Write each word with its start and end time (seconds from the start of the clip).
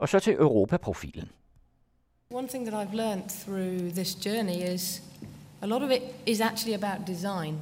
Og 0.00 0.08
så 0.08 0.20
til 0.20 0.32
Europaprofilen. 0.32 1.28
One 2.30 2.48
thing 2.48 2.70
that 2.70 2.74
I've 2.74 2.96
learned 2.96 3.28
through 3.44 3.92
this 3.94 4.14
journey 4.14 4.74
is 4.74 5.02
a 5.62 5.66
lot 5.66 5.82
of 5.82 5.90
it 5.90 6.02
is 6.26 6.40
actually 6.40 6.74
about 6.74 7.06
design. 7.06 7.54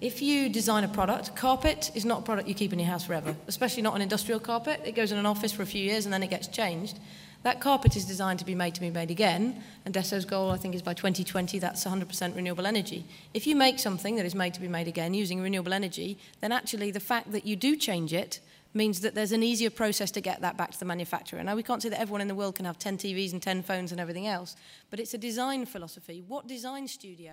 If 0.00 0.22
you 0.22 0.48
design 0.54 0.84
a 0.84 0.92
product, 0.94 1.34
carpet 1.34 1.90
is 1.94 2.04
not 2.04 2.18
a 2.18 2.22
product 2.22 2.48
you 2.48 2.54
keep 2.54 2.72
in 2.72 2.78
your 2.78 2.90
house 2.90 3.06
forever, 3.06 3.34
especially 3.48 3.82
not 3.82 3.94
an 3.94 4.02
industrial 4.02 4.40
carpet. 4.40 4.80
It 4.84 4.94
goes 4.96 5.12
in 5.12 5.18
an 5.18 5.26
office 5.26 5.54
for 5.56 5.62
a 5.62 5.66
few 5.66 5.82
years 5.82 6.04
and 6.04 6.12
then 6.12 6.22
it 6.22 6.30
gets 6.30 6.48
changed. 6.48 6.96
That 7.42 7.60
carpet 7.60 7.96
is 7.96 8.04
designed 8.04 8.38
to 8.38 8.44
be 8.44 8.54
made 8.54 8.74
to 8.74 8.80
be 8.80 8.90
made 8.90 9.10
again, 9.10 9.62
and 9.84 9.94
DESO's 9.94 10.26
goal, 10.26 10.50
I 10.50 10.58
think, 10.58 10.74
is 10.74 10.82
by 10.82 10.94
2020 10.94 11.58
that's 11.58 11.84
100% 11.84 12.36
renewable 12.36 12.66
energy. 12.66 13.04
If 13.32 13.46
you 13.46 13.56
make 13.56 13.78
something 13.78 14.16
that 14.16 14.26
is 14.26 14.34
made 14.34 14.54
to 14.54 14.60
be 14.60 14.68
made 14.68 14.88
again 14.88 15.14
using 15.14 15.42
renewable 15.42 15.72
energy, 15.72 16.18
then 16.40 16.52
actually 16.52 16.90
the 16.90 17.00
fact 17.00 17.32
that 17.32 17.46
you 17.46 17.56
do 17.56 17.76
change 17.76 18.12
it 18.12 18.40
means 18.72 19.00
that 19.00 19.14
there's 19.14 19.32
an 19.32 19.42
easier 19.42 19.70
process 19.70 20.10
to 20.12 20.20
get 20.20 20.40
that 20.40 20.56
back 20.56 20.70
to 20.70 20.78
the 20.78 20.84
manufacturer. 20.84 21.42
Now, 21.42 21.56
we 21.56 21.62
can't 21.62 21.82
say 21.82 21.90
that 21.90 22.00
everyone 22.00 22.20
in 22.20 22.28
the 22.28 22.34
world 22.34 22.54
can 22.54 22.64
have 22.64 22.78
10 22.78 22.98
TVs 22.98 23.32
and 23.32 23.42
10 23.42 23.62
phones 23.62 23.92
and 23.92 24.00
everything 24.00 24.26
else, 24.26 24.56
but 24.90 25.00
it's 25.00 25.14
a 25.14 25.18
design 25.18 25.66
philosophy. 25.66 26.22
What 26.28 26.48
design 26.48 26.88
studio 26.88 27.32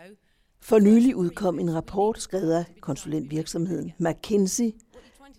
For 0.59 0.79
nylig 0.79 1.15
udkom 1.15 1.59
en 1.59 1.75
rapport 1.75 2.21
skrevet 2.21 2.53
af 2.53 2.65
konsulentvirksomheden 2.81 3.93
McKinsey, 3.97 4.71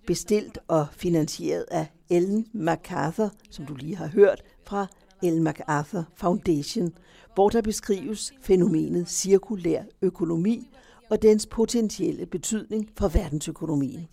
bestilt 0.07 0.59
og 0.69 0.87
finansieret 0.93 1.65
af 1.71 1.87
Ellen 2.11 2.47
MacArthur, 2.53 3.33
som 3.51 3.67
du 3.67 3.75
lige 3.75 3.97
har 3.97 4.07
hørt, 4.07 4.43
fra 4.67 4.87
Ellen 5.23 5.43
MacArthur 5.43 6.05
Foundation, 6.15 6.93
hvor 7.35 7.49
der 7.49 7.63
beskrives 7.63 8.33
fænomenet 8.43 9.09
cirkulær 9.09 9.83
økonomi 10.03 10.71
og 11.11 11.23
dens 11.23 11.47
potentielle 11.47 12.27
betydning 12.27 12.91
for 12.97 13.09
verdensøkonomien. 13.09 14.09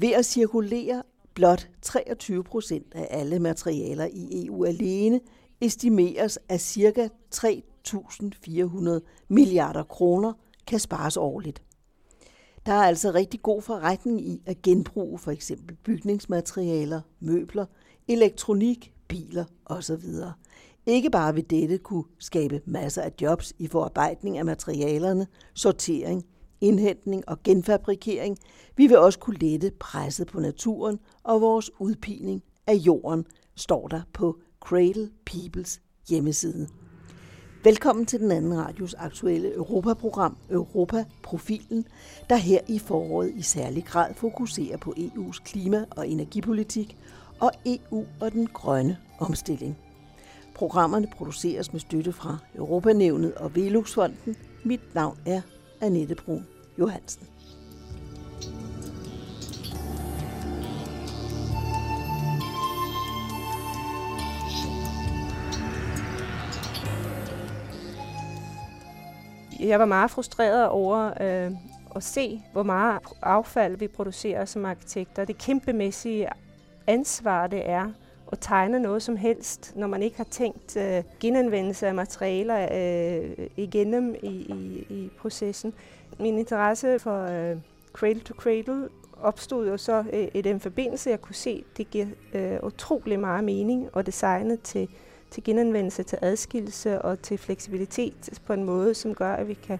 Ved 0.00 0.12
at 0.12 0.24
cirkulere 0.24 1.02
blot 1.34 1.68
23 1.82 2.44
procent 2.44 2.94
af 2.94 3.06
alle 3.10 3.38
materialer 3.38 4.08
i 4.12 4.46
EU 4.46 4.64
alene, 4.64 5.20
estimeres 5.60 6.38
at 6.48 6.60
ca. 6.60 7.08
3.400 7.34 9.00
milliarder 9.28 9.82
kroner 9.82 10.32
kan 10.66 10.78
spares 10.78 11.16
årligt. 11.16 11.62
Der 12.66 12.72
er 12.72 12.82
altså 12.82 13.10
rigtig 13.10 13.42
god 13.42 13.62
forretning 13.62 14.20
i 14.20 14.42
at 14.46 14.62
genbruge 14.62 15.18
for 15.18 15.30
eksempel 15.30 15.76
bygningsmaterialer, 15.76 17.00
møbler, 17.20 17.66
elektronik, 18.08 18.92
biler 19.08 19.44
osv. 19.66 20.04
Ikke 20.86 21.10
bare 21.10 21.34
vil 21.34 21.50
dette 21.50 21.78
kunne 21.78 22.04
skabe 22.18 22.60
masser 22.64 23.02
af 23.02 23.12
jobs 23.20 23.52
i 23.58 23.66
forarbejdning 23.66 24.38
af 24.38 24.44
materialerne, 24.44 25.26
sortering, 25.54 26.24
indhentning 26.60 27.28
og 27.28 27.42
genfabrikering. 27.42 28.38
Vi 28.76 28.86
vil 28.86 28.98
også 28.98 29.18
kunne 29.18 29.38
lette 29.38 29.72
presset 29.80 30.26
på 30.26 30.40
naturen 30.40 30.98
og 31.22 31.40
vores 31.40 31.70
udpining 31.80 32.42
af 32.66 32.74
jorden, 32.74 33.24
står 33.56 33.88
der 33.88 34.00
på 34.12 34.38
Cradle 34.60 35.10
Peoples 35.26 35.80
hjemmeside. 36.08 36.68
Velkommen 37.64 38.06
til 38.06 38.20
den 38.20 38.30
anden 38.30 38.58
radios 38.58 38.94
aktuelle 38.94 39.54
Europaprogram 39.54 40.36
Europa-profilen, 40.50 41.86
der 42.30 42.36
her 42.36 42.60
i 42.68 42.78
foråret 42.78 43.32
i 43.34 43.42
særlig 43.42 43.84
grad 43.84 44.14
fokuserer 44.14 44.76
på 44.76 44.94
EU's 44.98 45.42
klima- 45.44 45.84
og 45.90 46.08
energipolitik 46.08 46.96
og 47.40 47.50
EU 47.66 48.04
og 48.20 48.32
den 48.32 48.46
grønne 48.46 48.96
omstilling. 49.18 49.78
Programmerne 50.54 51.08
produceres 51.16 51.72
med 51.72 51.80
støtte 51.80 52.12
fra 52.12 52.38
Europanævnet 52.54 53.34
og 53.34 53.56
Veluxfonden. 53.56 54.36
Mit 54.64 54.94
navn 54.94 55.18
er 55.26 55.40
Annette 55.80 56.14
Brun 56.14 56.46
Johansen. 56.78 57.26
Jeg 69.60 69.78
var 69.78 69.84
meget 69.84 70.10
frustreret 70.10 70.68
over 70.68 71.12
øh, 71.20 71.52
at 71.96 72.02
se, 72.02 72.42
hvor 72.52 72.62
meget 72.62 73.00
affald 73.22 73.76
vi 73.76 73.88
producerer 73.88 74.44
som 74.44 74.64
arkitekter. 74.64 75.24
Det 75.24 75.38
kæmpemæssige 75.38 76.28
ansvar, 76.86 77.46
det 77.46 77.70
er 77.70 77.90
at 78.32 78.38
tegne 78.40 78.80
noget 78.80 79.02
som 79.02 79.16
helst, 79.16 79.72
når 79.76 79.86
man 79.86 80.02
ikke 80.02 80.16
har 80.16 80.24
tænkt 80.24 80.76
øh, 80.76 81.02
genanvendelse 81.20 81.86
af 81.86 81.94
materialer 81.94 82.68
øh, 82.72 83.46
igennem 83.56 84.14
i, 84.22 84.28
i, 84.28 84.86
i 84.90 85.10
processen. 85.18 85.74
Min 86.18 86.38
interesse 86.38 86.98
for 86.98 87.22
øh, 87.22 87.56
Cradle 87.92 88.20
to 88.20 88.34
Cradle 88.34 88.88
opstod 89.22 89.68
jo 89.68 89.76
så 89.76 90.04
øh, 90.12 90.28
i 90.34 90.40
den 90.40 90.60
forbindelse, 90.60 91.10
jeg 91.10 91.20
kunne 91.20 91.34
se, 91.34 91.64
det 91.76 91.90
giver 91.90 92.06
øh, 92.34 92.58
utrolig 92.62 93.20
meget 93.20 93.44
mening 93.44 93.88
at 93.96 94.06
designe 94.06 94.56
til 94.56 94.88
til 95.30 95.44
genanvendelse, 95.44 96.02
til 96.02 96.18
adskillelse 96.22 97.02
og 97.02 97.22
til 97.22 97.38
fleksibilitet 97.38 98.40
på 98.46 98.52
en 98.52 98.64
måde, 98.64 98.94
som 98.94 99.14
gør, 99.14 99.32
at 99.32 99.48
vi 99.48 99.54
kan 99.54 99.78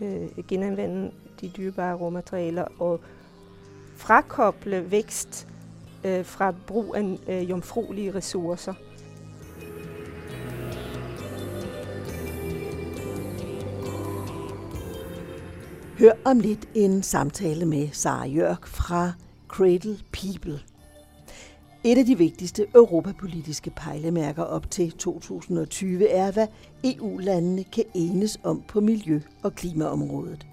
øh, 0.00 0.44
genanvende 0.48 1.10
de 1.40 1.48
dyrebare 1.48 1.94
råmaterialer 1.94 2.64
og 2.78 3.00
frakoble 3.96 4.90
vækst 4.90 5.48
øh, 6.04 6.24
fra 6.24 6.54
brug 6.66 6.96
af 6.96 7.18
øh, 7.28 7.50
jomfruelige 7.50 8.14
ressourcer. 8.14 8.74
Hør 15.98 16.12
om 16.24 16.40
lidt 16.40 16.68
en 16.74 17.02
samtale 17.02 17.66
med 17.66 17.88
Sara 17.92 18.26
Jørg 18.26 18.56
fra 18.64 19.12
Cradle 19.48 19.98
People. 20.12 20.60
Et 21.84 21.98
af 21.98 22.04
de 22.04 22.18
vigtigste 22.18 22.66
europapolitiske 22.74 23.70
pejlemærker 23.70 24.42
op 24.42 24.70
til 24.70 24.92
2020 24.92 26.08
er, 26.08 26.32
hvad 26.32 26.46
EU-landene 26.84 27.64
kan 27.64 27.84
enes 27.94 28.38
om 28.42 28.62
på 28.68 28.80
miljø- 28.80 29.20
og 29.42 29.54
klimaområdet. 29.54 30.46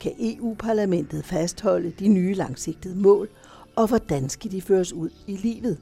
Kan 0.00 0.12
EU-parlamentet 0.18 1.24
fastholde 1.24 1.92
de 1.98 2.08
nye 2.08 2.34
langsigtede 2.34 2.96
mål, 2.96 3.28
og 3.76 3.86
hvordan 3.86 4.28
skal 4.28 4.52
de 4.52 4.62
føres 4.62 4.92
ud 4.92 5.10
i 5.26 5.36
livet? 5.36 5.78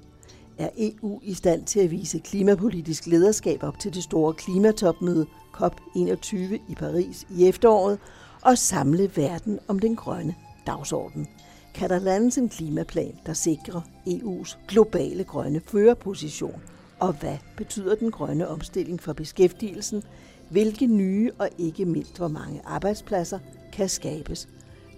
Er 0.59 0.69
EU 0.77 1.21
i 1.23 1.35
stand 1.35 1.65
til 1.65 1.81
at 1.81 1.91
vise 1.91 2.19
klimapolitisk 2.19 3.07
lederskab 3.07 3.63
op 3.63 3.79
til 3.79 3.95
det 3.95 4.03
store 4.03 4.35
klimatopmøde 4.35 5.27
COP21 5.55 6.37
i 6.69 6.75
Paris 6.77 7.27
i 7.37 7.49
efteråret 7.49 7.99
og 8.43 8.59
samle 8.59 9.11
verden 9.17 9.59
om 9.69 9.79
den 9.79 9.97
grønne 9.97 10.35
dagsorden? 10.67 11.29
kan 11.75 11.91
der 11.91 11.99
landes 11.99 12.39
en 12.39 12.49
klimaplan, 12.49 13.15
der 13.27 13.33
sikrer 13.33 13.81
EU's 14.09 14.59
globale 14.69 15.25
grønne 15.25 15.61
førerposition? 15.61 16.63
Og 16.99 17.13
hvad 17.13 17.37
betyder 17.57 17.95
den 17.95 18.11
grønne 18.11 18.49
omstilling 18.49 19.03
for 19.03 19.13
beskæftigelsen? 19.13 20.03
Hvilke 20.51 20.87
nye 20.87 21.31
og 21.39 21.49
ikke 21.59 21.85
mindst 21.85 22.17
hvor 22.17 22.29
mange 22.29 22.61
arbejdspladser 22.65 23.39
kan 23.73 23.89
skabes? 23.89 24.49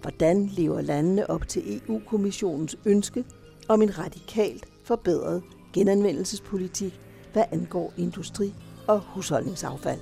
Hvordan 0.00 0.46
lever 0.46 0.80
landene 0.80 1.30
op 1.30 1.48
til 1.48 1.76
EU-kommissionens 1.76 2.76
ønske 2.84 3.24
om 3.68 3.82
en 3.82 3.98
radikalt 3.98 4.66
forbedret 4.84 5.42
genanvendelsespolitik, 5.72 7.00
hvad 7.32 7.44
angår 7.52 7.92
industri 7.96 8.54
og 8.88 9.00
husholdningsaffald? 9.00 10.00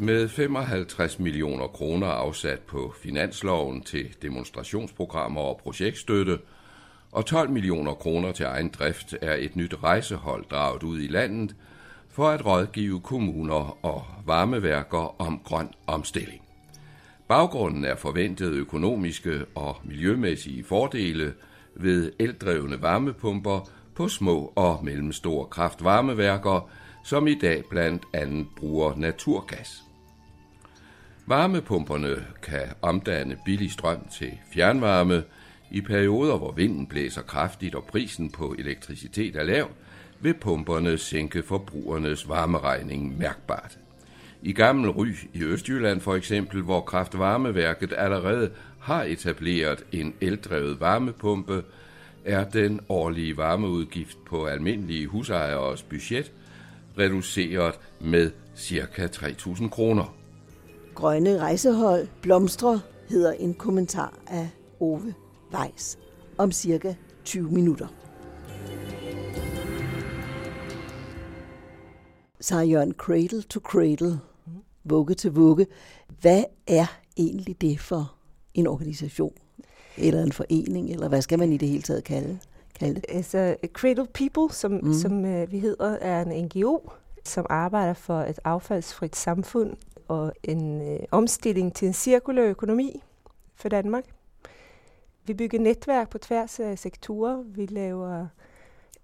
Med 0.00 0.28
55 0.28 1.18
millioner 1.18 1.66
kroner 1.66 2.06
afsat 2.06 2.58
på 2.58 2.94
finansloven 3.02 3.82
til 3.82 4.16
demonstrationsprogrammer 4.22 5.40
og 5.40 5.60
projektstøtte, 5.62 6.38
og 7.12 7.26
12 7.26 7.50
millioner 7.50 7.94
kroner 7.94 8.32
til 8.32 8.44
egen 8.44 8.68
drift 8.68 9.14
er 9.22 9.34
et 9.34 9.56
nyt 9.56 9.74
rejsehold 9.82 10.44
draget 10.50 10.82
ud 10.82 11.00
i 11.00 11.06
landet 11.06 11.56
for 12.18 12.30
at 12.30 12.46
rådgive 12.46 13.00
kommuner 13.00 13.84
og 13.84 14.04
varmeværker 14.26 15.20
om 15.20 15.40
grøn 15.44 15.68
omstilling. 15.86 16.42
Baggrunden 17.28 17.84
er 17.84 17.96
forventede 17.96 18.56
økonomiske 18.56 19.44
og 19.54 19.76
miljømæssige 19.84 20.64
fordele 20.64 21.34
ved 21.74 22.12
eldrevne 22.18 22.82
varmepumper 22.82 23.70
på 23.94 24.08
små 24.08 24.52
og 24.56 24.84
mellemstore 24.84 25.46
kraftvarmeværker, 25.46 26.70
som 27.04 27.26
i 27.26 27.34
dag 27.34 27.64
blandt 27.70 28.02
andet 28.14 28.46
bruger 28.56 28.96
naturgas. 28.96 29.82
Varmepumperne 31.26 32.16
kan 32.42 32.66
omdanne 32.82 33.38
billig 33.44 33.72
strøm 33.72 34.08
til 34.18 34.32
fjernvarme. 34.54 35.24
I 35.70 35.80
perioder, 35.80 36.38
hvor 36.38 36.52
vinden 36.52 36.86
blæser 36.86 37.22
kraftigt 37.22 37.74
og 37.74 37.84
prisen 37.84 38.30
på 38.30 38.54
elektricitet 38.58 39.36
er 39.36 39.42
lav, 39.42 39.68
vil 40.20 40.34
pumperne 40.34 40.98
sænke 40.98 41.42
forbrugernes 41.42 42.28
varmeregning 42.28 43.18
mærkbart. 43.18 43.78
I 44.42 44.52
Gammel 44.52 44.90
Ry 44.90 45.08
i 45.34 45.42
Østjylland 45.42 46.00
for 46.00 46.14
eksempel, 46.14 46.62
hvor 46.62 46.80
kraftvarmeværket 46.80 47.94
allerede 47.96 48.50
har 48.78 49.02
etableret 49.02 49.84
en 49.92 50.14
eldrevet 50.20 50.80
varmepumpe, 50.80 51.62
er 52.24 52.44
den 52.44 52.80
årlige 52.88 53.36
varmeudgift 53.36 54.24
på 54.26 54.46
almindelige 54.46 55.06
husejeres 55.06 55.82
budget 55.82 56.32
reduceret 56.98 57.74
med 58.00 58.30
ca. 58.56 59.06
3.000 59.06 59.68
kroner. 59.68 60.14
Grønne 60.94 61.38
rejsehold 61.38 62.08
blomstre 62.22 62.80
hedder 63.08 63.32
en 63.32 63.54
kommentar 63.54 64.14
af 64.26 64.48
Ove 64.80 65.14
Weiss. 65.54 65.98
om 66.38 66.52
cirka 66.52 66.94
20 67.24 67.50
minutter. 67.50 67.86
Så 72.40 72.60
Jørgen, 72.60 72.92
cradle 72.92 73.42
to 73.42 73.60
cradle, 73.60 74.20
vugge 74.84 75.14
til 75.14 75.32
vugge. 75.32 75.66
Hvad 76.20 76.44
er 76.66 76.86
egentlig 77.16 77.60
det 77.60 77.80
for 77.80 78.14
en 78.54 78.66
organisation? 78.66 79.32
Eller 79.96 80.22
en 80.22 80.32
forening? 80.32 80.90
Eller 80.90 81.08
hvad 81.08 81.22
skal 81.22 81.38
man 81.38 81.52
i 81.52 81.56
det 81.56 81.68
hele 81.68 81.82
taget 81.82 82.04
kalde, 82.04 82.38
kalde 82.78 82.94
det? 82.94 83.04
Altså, 83.08 83.56
Cradle 83.72 84.06
People, 84.06 84.54
som, 84.54 84.72
mm. 84.72 84.92
som 84.92 85.24
uh, 85.24 85.52
vi 85.52 85.58
hedder, 85.58 85.90
er 85.90 86.22
en 86.22 86.44
NGO, 86.44 86.78
som 87.24 87.46
arbejder 87.50 87.94
for 87.94 88.20
et 88.20 88.38
affaldsfrit 88.44 89.16
samfund 89.16 89.76
og 90.08 90.32
en 90.42 90.92
uh, 90.92 90.98
omstilling 91.10 91.74
til 91.74 91.88
en 91.88 91.94
cirkulær 91.94 92.44
økonomi 92.44 93.02
for 93.54 93.68
Danmark. 93.68 94.04
Vi 95.26 95.34
bygger 95.34 95.58
netværk 95.58 96.10
på 96.10 96.18
tværs 96.18 96.60
af 96.60 96.78
sektorer. 96.78 97.42
Vi 97.42 97.66
laver 97.66 98.26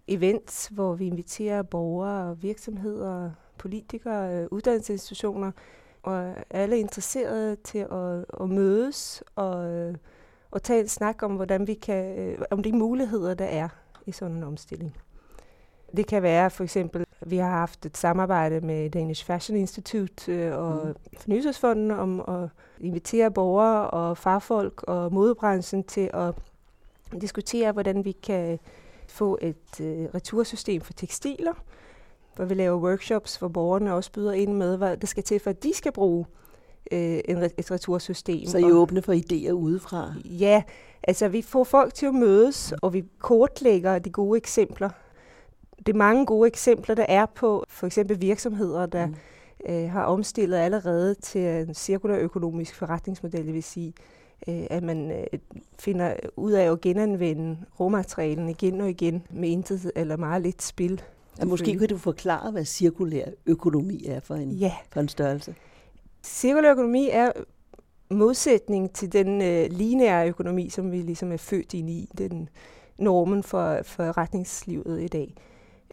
events, 0.09 0.67
hvor 0.67 0.95
vi 0.95 1.07
inviterer 1.07 1.63
borgere, 1.63 2.39
virksomheder, 2.39 3.31
politikere, 3.59 4.35
øh, 4.35 4.47
uddannelsesinstitutioner, 4.51 5.51
og 6.03 6.35
alle 6.51 6.77
er 6.77 6.81
interesserede 6.81 7.57
til 7.57 7.79
at, 7.79 8.25
at 8.41 8.51
mødes 8.51 9.23
og, 9.37 9.71
øh, 9.71 9.95
og 10.51 10.63
tage 10.63 10.81
en 10.81 10.89
snak 10.89 11.23
om, 11.23 11.37
hvordan 11.37 11.67
vi 11.67 11.75
kan, 11.75 12.19
øh, 12.19 12.39
om 12.51 12.63
de 12.63 12.73
muligheder, 12.73 13.35
der 13.35 13.45
er 13.45 13.69
i 14.07 14.13
sådan 14.13 14.37
en 14.37 14.43
omstilling. 14.43 14.97
Det 15.97 16.07
kan 16.07 16.23
være 16.23 16.51
for 16.51 16.65
eksempel, 16.65 17.07
vi 17.27 17.37
har 17.37 17.51
haft 17.51 17.87
et 17.87 17.97
samarbejde 17.97 18.61
med 18.61 18.91
Danish 18.91 19.27
Fashion 19.27 19.59
Institute 19.59 20.57
og 20.57 20.87
mm. 20.87 20.95
Fornyelsesfonden 21.19 21.91
om 21.91 22.21
at 22.21 22.49
invitere 22.81 23.31
borgere 23.31 23.91
og 23.91 24.19
farfolk 24.19 24.83
og 24.83 25.13
modebranchen 25.13 25.85
til 25.85 26.11
at 26.15 26.35
diskutere, 27.21 27.73
hvordan 27.73 28.05
vi 28.05 28.13
kan 28.13 28.59
få 29.15 29.39
et 29.43 29.81
øh, 29.81 30.09
retursystem 30.15 30.81
for 30.81 30.93
tekstiler, 30.93 31.53
hvor 32.37 32.45
vi 32.45 32.55
laver 32.55 32.79
workshops, 32.79 33.37
hvor 33.37 33.49
borgerne 33.49 33.95
også 33.95 34.13
byder 34.13 34.33
ind 34.33 34.53
med, 34.53 34.77
hvad 34.77 34.97
det 34.97 35.09
skal 35.09 35.23
til, 35.23 35.41
for 35.41 35.51
at 35.51 35.63
de 35.63 35.75
skal 35.75 35.93
bruge 35.93 36.27
øh, 36.93 37.21
en, 37.25 37.43
et 37.43 37.71
retursystem. 37.71 38.47
Så 38.47 38.59
I 38.59 38.63
er 38.63 38.73
åbne 38.73 39.03
for 39.03 39.13
idéer 39.13 39.51
udefra? 39.51 40.15
Ja, 40.25 40.63
altså 41.03 41.29
vi 41.29 41.43
får 41.43 41.65
folk 41.65 41.95
til 41.95 42.07
at 42.07 42.15
mødes, 42.15 42.75
og 42.83 42.93
vi 42.93 43.05
kortlægger 43.19 43.99
de 43.99 44.11
gode 44.11 44.37
eksempler. 44.37 44.91
Det 45.79 45.89
er 45.89 45.97
mange 45.97 46.27
gode 46.27 46.47
eksempler, 46.47 46.95
der 46.95 47.07
er 47.09 47.27
på 47.27 47.65
for 47.69 47.87
eksempel 47.87 48.21
virksomheder, 48.21 48.87
der 48.87 49.07
mm. 49.07 49.15
øh, 49.69 49.91
har 49.91 50.05
omstillet 50.05 50.57
allerede 50.57 51.15
til 51.15 51.41
en 51.41 51.75
cirkulær 51.75 52.19
økonomisk 52.19 52.75
forretningsmodel, 52.75 53.47
det 53.47 53.55
vil 53.55 53.63
sige, 53.63 53.93
øh, 54.49 54.67
at 54.71 54.83
man 54.83 55.11
øh, 55.11 55.39
finder 55.79 56.15
ud 56.37 56.53
af 56.53 56.73
at 56.73 56.81
genanvende 56.81 57.57
råmaterialen 57.81 58.49
igen 58.49 58.81
og 58.81 58.91
igen 58.91 59.23
med 59.31 59.49
intet 59.49 59.93
eller 59.97 60.17
meget 60.17 60.43
lidt 60.43 60.63
spil. 60.63 61.03
Ja, 61.39 61.45
måske 61.45 61.79
kan 61.79 61.89
du 61.89 61.99
forklare, 61.99 62.51
hvad 62.51 62.65
cirkulær 62.65 63.25
økonomi 63.47 64.05
er 64.07 64.21
for 64.21 64.35
en, 64.35 64.51
ja. 64.51 64.73
for 64.93 65.01
en 65.01 65.09
størrelse. 65.09 65.55
Cirkulær 66.23 66.71
økonomi 66.73 67.09
er 67.13 67.33
modsætning 68.11 68.93
til 68.93 69.13
den 69.13 69.43
øh, 69.43 69.67
lineære 69.71 70.29
økonomi, 70.29 70.69
som 70.69 70.93
vi 70.93 70.97
ligesom 70.97 71.33
er 71.33 71.37
født 71.37 71.75
ind 71.75 71.91
i, 71.91 72.11
den 72.19 72.49
normen 72.99 73.43
for, 73.43 73.79
for 73.83 74.17
retningslivet 74.17 75.03
i 75.03 75.09
dag. 75.09 75.35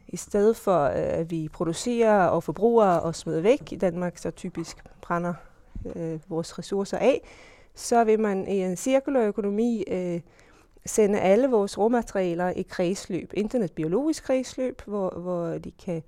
I 0.08 0.16
stedet 0.16 0.56
for, 0.56 0.84
øh, 0.84 0.92
at 0.94 1.30
vi 1.30 1.48
producerer 1.52 2.26
og 2.26 2.42
forbruger 2.42 2.86
og 2.86 3.14
smider 3.14 3.40
væk 3.40 3.72
i 3.72 3.76
Danmark, 3.76 4.18
så 4.18 4.30
typisk 4.30 4.76
brænder 5.02 5.34
øh, 5.96 6.20
vores 6.28 6.58
ressourcer 6.58 6.98
af, 6.98 7.20
så 7.74 8.04
vil 8.04 8.20
man 8.20 8.48
i 8.48 8.62
en 8.62 8.76
cirkulær 8.76 9.26
økonomi 9.26 9.84
øh, 9.88 10.20
sende 10.86 11.20
alle 11.20 11.48
vores 11.48 11.78
råmaterialer 11.78 12.50
i 12.50 12.62
kredsløb. 12.62 13.32
Enten 13.36 13.62
et 13.62 13.72
biologisk 13.72 14.24
kredsløb, 14.24 14.82
hvor, 14.86 15.10
hvor 15.10 15.58
de 15.58 15.70
kan 15.70 16.02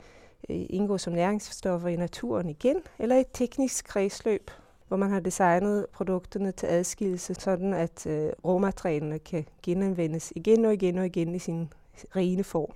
øh, 0.48 0.66
indgå 0.70 0.98
som 0.98 1.12
næringsstoffer 1.12 1.88
i 1.88 1.96
naturen 1.96 2.48
igen, 2.48 2.76
eller 2.98 3.16
et 3.16 3.26
teknisk 3.32 3.84
kredsløb, 3.84 4.50
hvor 4.88 4.96
man 4.96 5.10
har 5.10 5.20
designet 5.20 5.86
produkterne 5.92 6.52
til 6.52 6.66
adskillelse, 6.66 7.34
sådan 7.34 7.74
at 7.74 8.06
øh, 8.06 8.32
råmaterialerne 8.44 9.18
kan 9.18 9.46
genanvendes 9.62 10.32
igen 10.36 10.64
og 10.64 10.74
igen 10.74 10.98
og 10.98 11.06
igen 11.06 11.34
i 11.34 11.38
sin 11.38 11.72
rene 12.16 12.44
form. 12.44 12.72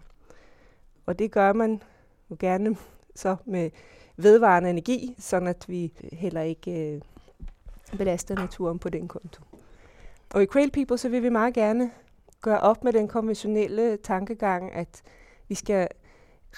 Og 1.07 1.19
det 1.19 1.31
gør 1.31 1.53
man 1.53 1.83
jo 2.31 2.37
gerne 2.39 2.77
så 3.15 3.37
med 3.45 3.71
vedvarende 4.17 4.71
energi, 4.71 5.15
sådan 5.19 5.49
at 5.49 5.65
vi 5.69 5.93
heller 6.13 6.41
ikke 6.41 6.93
øh, 6.93 7.01
belaster 7.97 8.35
naturen 8.35 8.79
på 8.79 8.89
den 8.89 9.09
konto. 9.09 9.43
Og 10.31 10.43
i 10.43 10.47
Quail 10.53 10.71
People, 10.71 10.99
så 10.99 11.09
vil 11.09 11.23
vi 11.23 11.29
meget 11.29 11.55
gerne 11.55 11.91
gøre 12.41 12.61
op 12.61 12.85
med 12.85 12.93
den 12.93 13.09
konventionelle 13.09 13.97
tankegang, 13.97 14.73
at 14.73 15.03
vi 15.49 15.55
skal 15.55 15.89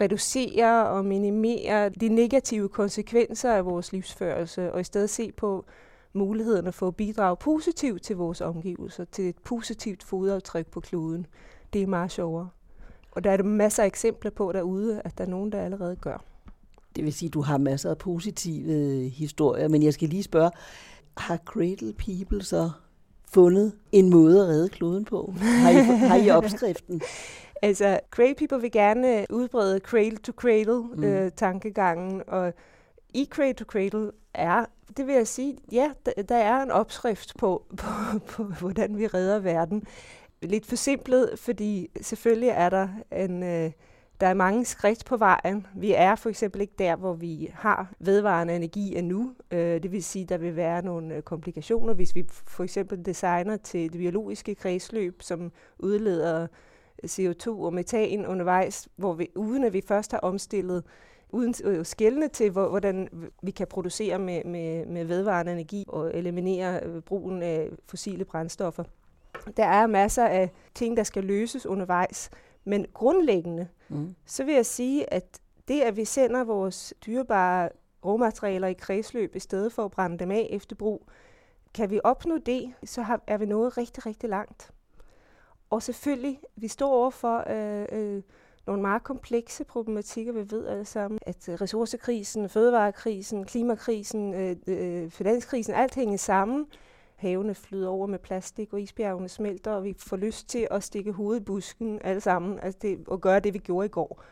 reducere 0.00 0.88
og 0.88 1.04
minimere 1.04 1.88
de 1.88 2.08
negative 2.08 2.68
konsekvenser 2.68 3.52
af 3.52 3.64
vores 3.64 3.92
livsførelse, 3.92 4.72
og 4.72 4.80
i 4.80 4.84
stedet 4.84 5.10
se 5.10 5.32
på 5.32 5.64
mulighederne 6.12 6.72
for 6.72 6.88
at 6.88 6.96
bidrage 6.96 7.36
positivt 7.36 8.02
til 8.02 8.16
vores 8.16 8.40
omgivelser, 8.40 9.04
til 9.04 9.28
et 9.28 9.38
positivt 9.44 10.02
fodaftryk 10.02 10.66
på 10.66 10.80
kloden. 10.80 11.26
Det 11.72 11.82
er 11.82 11.86
meget 11.86 12.12
sjovere. 12.12 12.48
Og 13.12 13.24
der 13.24 13.30
er 13.30 13.36
der 13.36 13.44
masser 13.44 13.82
af 13.82 13.86
eksempler 13.86 14.30
på 14.30 14.52
derude, 14.52 15.02
at 15.04 15.18
der 15.18 15.24
er 15.24 15.28
nogen, 15.28 15.52
der 15.52 15.64
allerede 15.64 15.96
gør. 15.96 16.24
Det 16.96 17.04
vil 17.04 17.12
sige, 17.12 17.26
at 17.26 17.34
du 17.34 17.40
har 17.40 17.58
masser 17.58 17.90
af 17.90 17.98
positive 17.98 18.72
øh, 18.72 19.12
historier, 19.12 19.68
men 19.68 19.82
jeg 19.82 19.94
skal 19.94 20.08
lige 20.08 20.22
spørge, 20.22 20.50
har 21.16 21.36
Cradle 21.36 21.92
People 21.92 22.44
så 22.44 22.70
fundet 23.32 23.72
en 23.92 24.10
måde 24.10 24.42
at 24.42 24.48
redde 24.48 24.68
kloden 24.68 25.04
på? 25.04 25.34
Har 25.38 25.70
I, 25.70 25.74
har 25.84 26.16
I 26.16 26.30
opskriften? 26.30 27.00
altså, 27.62 28.00
Cradle 28.10 28.34
People 28.34 28.60
vil 28.60 28.72
gerne 28.72 29.26
udbrede 29.30 29.80
cradle-to-cradle-tankegangen, 29.80 32.12
mm. 32.12 32.18
øh, 32.18 32.24
og 32.26 32.52
i 33.14 33.28
cradle-to-cradle 33.30 34.10
er, 34.34 34.64
det 34.96 35.06
vil 35.06 35.14
jeg 35.14 35.28
sige, 35.28 35.58
ja, 35.72 35.90
der, 36.06 36.22
der 36.22 36.36
er 36.36 36.62
en 36.62 36.70
opskrift 36.70 37.36
på, 37.38 37.64
på, 37.80 37.88
på, 38.28 38.44
hvordan 38.44 38.98
vi 38.98 39.06
redder 39.06 39.38
verden. 39.38 39.82
Lidt 40.42 40.66
forsimplet, 40.66 41.30
fordi 41.36 41.90
selvfølgelig 42.00 42.48
er 42.48 42.70
der 42.70 42.88
en... 43.12 43.42
Øh, 43.42 43.70
der 44.20 44.26
er 44.26 44.34
mange 44.34 44.64
skridt 44.64 45.04
på 45.04 45.16
vejen. 45.16 45.66
Vi 45.74 45.92
er 45.92 46.14
for 46.14 46.28
eksempel 46.28 46.60
ikke 46.60 46.74
der, 46.78 46.96
hvor 46.96 47.12
vi 47.12 47.50
har 47.54 47.92
vedvarende 47.98 48.56
energi 48.56 48.96
endnu. 48.96 49.32
Øh, 49.50 49.82
det 49.82 49.92
vil 49.92 50.04
sige, 50.04 50.24
der 50.24 50.38
vil 50.38 50.56
være 50.56 50.82
nogle 50.82 51.14
øh, 51.14 51.22
komplikationer, 51.22 51.94
hvis 51.94 52.14
vi 52.14 52.24
for 52.28 52.64
eksempel 52.64 53.06
designer 53.06 53.56
til 53.56 53.92
det 53.92 53.98
biologiske 53.98 54.54
kredsløb, 54.54 55.22
som 55.22 55.52
udleder 55.78 56.46
øh, 57.02 57.10
CO2 57.10 57.48
og 57.48 57.74
metan 57.74 58.26
undervejs, 58.26 58.88
hvor 58.96 59.12
vi, 59.12 59.28
uden 59.34 59.64
at 59.64 59.72
vi 59.72 59.82
først 59.88 60.10
har 60.12 60.18
omstillet 60.18 60.84
uden 61.32 61.54
øh, 61.64 61.86
skældne 61.86 62.28
til, 62.28 62.50
hvordan 62.50 63.08
vi 63.42 63.50
kan 63.50 63.66
producere 63.66 64.18
med, 64.18 64.44
med, 64.44 64.86
med 64.86 65.04
vedvarende 65.04 65.52
energi 65.52 65.84
og 65.88 66.16
eliminere 66.16 67.00
brugen 67.00 67.42
af 67.42 67.70
fossile 67.88 68.24
brændstoffer. 68.24 68.84
Der 69.56 69.64
er 69.64 69.86
masser 69.86 70.24
af 70.24 70.50
ting, 70.74 70.96
der 70.96 71.02
skal 71.02 71.24
løses 71.24 71.66
undervejs, 71.66 72.30
men 72.64 72.86
grundlæggende, 72.94 73.68
mm. 73.88 74.14
så 74.26 74.44
vil 74.44 74.54
jeg 74.54 74.66
sige, 74.66 75.14
at 75.14 75.40
det, 75.68 75.80
at 75.80 75.96
vi 75.96 76.04
sender 76.04 76.44
vores 76.44 76.94
dyrebare 77.06 77.68
råmaterialer 78.04 78.68
i 78.68 78.72
kredsløb, 78.72 79.36
i 79.36 79.40
stedet 79.40 79.72
for 79.72 79.84
at 79.84 79.90
brænde 79.90 80.18
dem 80.18 80.30
af 80.30 80.48
efter 80.50 80.76
brug, 80.76 81.06
kan 81.74 81.90
vi 81.90 82.00
opnå 82.04 82.38
det, 82.38 82.72
så 82.84 83.02
har, 83.02 83.22
er 83.26 83.38
vi 83.38 83.46
nået 83.46 83.78
rigtig, 83.78 84.06
rigtig 84.06 84.28
langt. 84.28 84.70
Og 85.70 85.82
selvfølgelig, 85.82 86.40
vi 86.56 86.68
står 86.68 86.92
over 86.92 87.10
for 87.10 87.44
øh, 87.50 87.86
øh, 87.92 88.22
nogle 88.66 88.82
meget 88.82 89.02
komplekse 89.04 89.64
problematikker. 89.64 90.32
Vi 90.32 90.50
ved 90.50 90.66
alle 90.66 90.84
sammen, 90.84 91.18
at 91.22 91.48
ressourcekrisen, 91.60 92.48
fødevarekrisen, 92.48 93.44
klimakrisen, 93.44 94.34
øh, 94.34 94.56
øh, 94.66 95.10
finanskrisen, 95.10 95.74
alt 95.74 95.94
hænger 95.94 96.16
sammen 96.16 96.66
havene 97.20 97.54
flyder 97.54 97.88
over 97.88 98.06
med 98.06 98.18
plastik, 98.18 98.72
og 98.72 98.80
isbjergene 98.80 99.28
smelter, 99.28 99.72
og 99.72 99.84
vi 99.84 99.94
får 99.98 100.16
lyst 100.16 100.48
til 100.48 100.68
at 100.70 100.82
stikke 100.82 101.12
hovedet 101.12 101.40
i 101.40 101.44
busken 101.44 102.00
alle 102.04 102.20
sammen, 102.20 102.58
altså 102.62 102.78
det, 102.82 103.08
og 103.08 103.20
gøre 103.20 103.40
det, 103.40 103.54
vi 103.54 103.58
gjorde 103.58 103.86
i 103.86 103.88
går. 103.88 104.22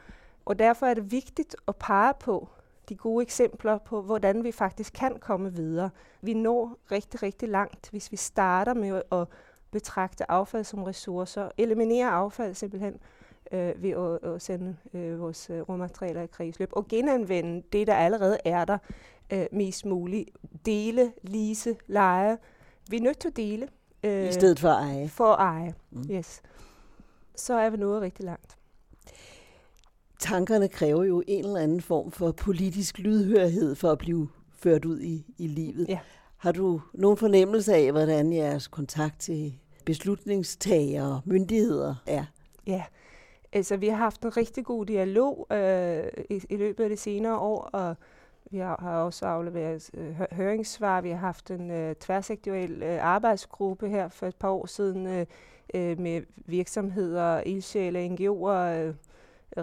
Og 0.44 0.58
derfor 0.58 0.86
er 0.86 0.94
det 0.94 1.12
vigtigt 1.12 1.56
at 1.68 1.76
pege 1.76 2.14
på 2.20 2.48
de 2.88 2.96
gode 2.96 3.22
eksempler 3.22 3.78
på, 3.78 4.02
hvordan 4.02 4.44
vi 4.44 4.52
faktisk 4.52 4.92
kan 4.92 5.18
komme 5.20 5.52
videre. 5.52 5.90
Vi 6.22 6.34
når 6.34 6.76
rigtig, 6.92 7.22
rigtig 7.22 7.48
langt, 7.48 7.90
hvis 7.90 8.12
vi 8.12 8.16
starter 8.16 8.74
med 8.74 9.02
at 9.12 9.26
betragte 9.70 10.30
affald 10.30 10.64
som 10.64 10.82
ressourcer, 10.82 11.48
eliminere 11.58 12.10
affald 12.10 12.54
simpelthen, 12.54 12.94
øh, 13.52 13.82
ved 13.82 13.90
at, 13.90 14.30
at 14.34 14.42
sende 14.42 14.76
øh, 14.94 15.20
vores 15.20 15.50
øh, 15.50 15.60
råmaterialer 15.60 16.22
i 16.22 16.26
kredsløb, 16.26 16.68
og 16.72 16.88
genanvende 16.88 17.62
det, 17.72 17.86
der 17.86 17.94
allerede 17.94 18.38
er 18.44 18.64
der, 18.64 18.78
øh, 19.32 19.46
mest 19.52 19.86
muligt. 19.86 20.30
Dele, 20.66 21.12
lise, 21.22 21.76
lege, 21.86 22.38
vi 22.88 22.96
er 22.96 23.00
nødt 23.00 23.18
til 23.18 23.28
at 23.28 23.36
dele. 23.36 23.68
Øh, 24.04 24.28
I 24.28 24.32
stedet 24.32 24.58
for 24.58 24.68
at 24.68 24.84
eje. 24.84 25.08
For 25.08 25.32
at 25.32 25.40
eje, 25.40 25.74
mm. 25.90 26.04
yes. 26.10 26.42
Så 27.36 27.54
er 27.54 27.70
vi 27.70 27.76
nået 27.76 28.00
rigtig 28.00 28.24
langt. 28.24 28.56
Tankerne 30.18 30.68
kræver 30.68 31.04
jo 31.04 31.22
en 31.26 31.44
eller 31.44 31.60
anden 31.60 31.80
form 31.80 32.10
for 32.10 32.32
politisk 32.32 32.98
lydhørhed 32.98 33.74
for 33.74 33.90
at 33.90 33.98
blive 33.98 34.28
ført 34.52 34.84
ud 34.84 35.00
i, 35.00 35.34
i 35.38 35.46
livet. 35.46 35.88
Ja. 35.88 35.98
Har 36.36 36.52
du 36.52 36.80
nogen 36.94 37.16
fornemmelse 37.16 37.74
af, 37.74 37.92
hvordan 37.92 38.32
jeres 38.32 38.68
kontakt 38.68 39.20
til 39.20 39.58
beslutningstagere, 39.84 41.20
myndigheder 41.24 41.94
er? 42.06 42.24
Ja, 42.66 42.84
altså 43.52 43.76
vi 43.76 43.88
har 43.88 43.96
haft 43.96 44.22
en 44.22 44.36
rigtig 44.36 44.64
god 44.64 44.86
dialog 44.86 45.46
øh, 45.52 46.04
i, 46.30 46.40
i 46.50 46.56
løbet 46.56 46.84
af 46.84 46.90
de 46.90 46.96
senere 46.96 47.38
år, 47.38 47.60
og 47.60 47.96
vi 48.50 48.58
har, 48.58 48.78
har 48.80 49.02
også 49.02 49.26
afleveret 49.26 49.90
øh, 49.94 50.20
høringssvar. 50.32 51.00
Vi 51.00 51.10
har 51.10 51.16
haft 51.16 51.50
en 51.50 51.70
øh, 51.70 51.94
tværsektoriel 51.94 52.82
øh, 52.82 53.04
arbejdsgruppe 53.04 53.88
her 53.88 54.08
for 54.08 54.26
et 54.26 54.36
par 54.36 54.50
år 54.50 54.66
siden 54.66 55.06
øh, 55.06 55.26
øh, 55.74 56.00
med 56.00 56.22
virksomheder, 56.36 57.40
ildsjæle, 57.40 58.06
NGO'er, 58.06 58.86
øh, 58.86 58.94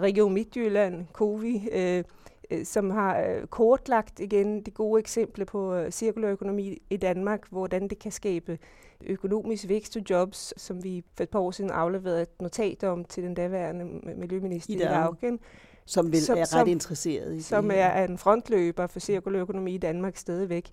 Region 0.02 0.32
Midtjylland, 0.32 1.06
COVI, 1.12 1.68
øh, 1.72 2.04
øh, 2.50 2.64
som 2.64 2.90
har 2.90 3.20
øh, 3.20 3.46
kortlagt 3.46 4.20
igen 4.20 4.62
de 4.62 4.70
gode 4.70 5.00
eksempler 5.00 5.44
på 5.44 5.74
øh, 5.74 5.90
cirkulær 5.90 6.30
økonomi 6.30 6.78
i 6.90 6.96
Danmark, 6.96 7.46
hvordan 7.50 7.88
det 7.88 7.98
kan 7.98 8.12
skabe 8.12 8.58
økonomisk 9.06 9.68
vækst 9.68 9.96
og 9.96 10.02
jobs, 10.10 10.54
som 10.56 10.84
vi 10.84 11.04
for 11.16 11.22
et 11.22 11.30
par 11.30 11.38
år 11.38 11.50
siden 11.50 11.70
afleverede 11.70 12.22
et 12.22 12.42
notat 12.42 12.84
om 12.84 13.04
til 13.04 13.22
den 13.22 13.34
daværende 13.34 13.84
miljøminister 14.16 14.74
i 14.74 14.82
Augen. 14.82 15.40
Som 15.86 16.12
vil 16.12 16.24
som, 16.24 16.36
er 16.36 16.40
ret 16.40 16.48
som, 16.48 16.68
interesseret 16.68 17.34
i 17.34 17.42
Som 17.42 17.68
det. 17.68 17.78
er 17.78 18.04
en 18.04 18.18
frontløber 18.18 18.86
for 18.86 19.00
cirkulær 19.00 19.40
økonomi 19.40 19.74
i 19.74 19.78
Danmark 19.78 20.16
stadigvæk. 20.16 20.70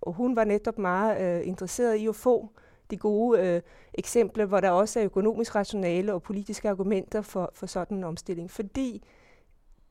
Og 0.00 0.12
hun 0.12 0.36
var 0.36 0.44
netop 0.44 0.78
meget 0.78 1.40
øh, 1.40 1.46
interesseret 1.46 1.96
i 1.96 2.06
at 2.06 2.16
få 2.16 2.50
de 2.90 2.96
gode 2.96 3.40
øh, 3.40 3.62
eksempler, 3.94 4.44
hvor 4.44 4.60
der 4.60 4.70
også 4.70 5.00
er 5.00 5.04
økonomisk 5.04 5.54
rationale 5.54 6.14
og 6.14 6.22
politiske 6.22 6.68
argumenter 6.68 7.22
for, 7.22 7.50
for 7.54 7.66
sådan 7.66 7.96
en 7.96 8.04
omstilling. 8.04 8.50
Fordi 8.50 9.02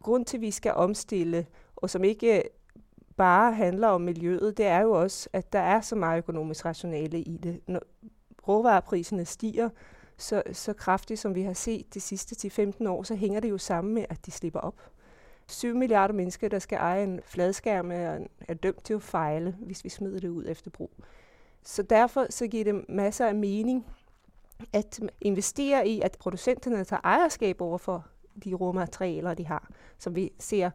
grund 0.03 0.25
til, 0.25 0.37
at 0.37 0.41
vi 0.41 0.51
skal 0.51 0.73
omstille, 0.73 1.45
og 1.75 1.89
som 1.89 2.03
ikke 2.03 2.43
bare 3.17 3.53
handler 3.53 3.87
om 3.87 4.01
miljøet, 4.01 4.57
det 4.57 4.65
er 4.65 4.79
jo 4.79 4.91
også, 4.91 5.29
at 5.33 5.53
der 5.53 5.59
er 5.59 5.81
så 5.81 5.95
meget 5.95 6.17
økonomisk 6.17 6.65
rationale 6.65 7.21
i 7.21 7.37
det. 7.37 7.59
Når 7.67 7.81
råvarepriserne 8.47 9.25
stiger 9.25 9.69
så, 10.19 10.43
så 10.51 10.73
kraftigt, 10.73 11.19
som 11.19 11.35
vi 11.35 11.41
har 11.41 11.53
set 11.53 11.93
de 11.93 11.99
sidste 11.99 12.47
10-15 12.81 12.87
år, 12.87 13.03
så 13.03 13.15
hænger 13.15 13.39
det 13.39 13.49
jo 13.49 13.57
sammen 13.57 13.93
med, 13.93 14.05
at 14.09 14.25
de 14.25 14.31
slipper 14.31 14.59
op. 14.59 14.75
7 15.47 15.75
milliarder 15.75 16.13
mennesker, 16.13 16.47
der 16.47 16.59
skal 16.59 16.77
eje 16.77 17.03
en 17.03 17.19
fladskærm, 17.23 17.91
er, 17.91 18.17
er 18.47 18.53
dømt 18.53 18.83
til 18.83 18.93
at 18.93 19.03
fejle, 19.03 19.55
hvis 19.59 19.83
vi 19.83 19.89
smider 19.89 20.19
det 20.19 20.29
ud 20.29 20.45
efter 20.47 20.71
brug. 20.71 20.91
Så 21.63 21.83
derfor 21.83 22.25
så 22.29 22.47
giver 22.47 22.63
det 22.63 22.89
masser 22.89 23.27
af 23.27 23.35
mening 23.35 23.85
at 24.73 24.99
investere 25.21 25.87
i, 25.87 26.01
at 26.01 26.17
producenterne 26.19 26.83
tager 26.83 27.01
ejerskab 27.03 27.61
over 27.61 27.77
for 27.77 28.07
de 28.43 28.53
råmaterialer, 28.53 29.33
de 29.33 29.45
har. 29.45 29.71
Som 29.97 30.15
vi 30.15 30.31
ser 30.39 30.69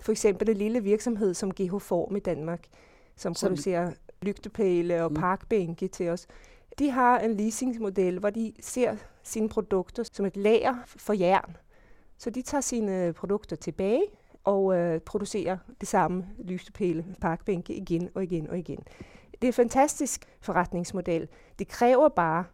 for 0.00 0.12
eksempel 0.12 0.50
en 0.50 0.56
lille 0.56 0.82
virksomhed 0.82 1.34
som 1.34 1.54
GH 1.54 1.78
Form 1.78 2.16
i 2.16 2.20
Danmark, 2.20 2.66
som, 3.16 3.34
som 3.34 3.48
producerer 3.48 3.92
lygtepæle 4.22 5.04
og 5.04 5.10
mm. 5.10 5.16
parkbænke 5.16 5.88
til 5.88 6.08
os. 6.08 6.26
De 6.78 6.90
har 6.90 7.18
en 7.18 7.34
leasingmodel, 7.34 8.18
hvor 8.18 8.30
de 8.30 8.52
ser 8.60 8.96
sine 9.22 9.48
produkter 9.48 10.02
som 10.12 10.26
et 10.26 10.36
lager 10.36 10.74
for 10.86 11.12
jern. 11.12 11.56
Så 12.18 12.30
de 12.30 12.42
tager 12.42 12.60
sine 12.60 13.12
produkter 13.12 13.56
tilbage 13.56 14.02
og 14.44 14.76
øh, 14.76 15.00
producerer 15.00 15.58
det 15.80 15.88
samme 15.88 16.26
lysepæle, 16.38 17.04
parkbænke 17.20 17.74
igen 17.74 18.08
og 18.14 18.22
igen 18.22 18.50
og 18.50 18.58
igen. 18.58 18.78
Det 19.32 19.44
er 19.44 19.46
en 19.46 19.52
fantastisk 19.52 20.24
forretningsmodel. 20.40 21.28
Det 21.58 21.68
kræver 21.68 22.08
bare, 22.08 22.44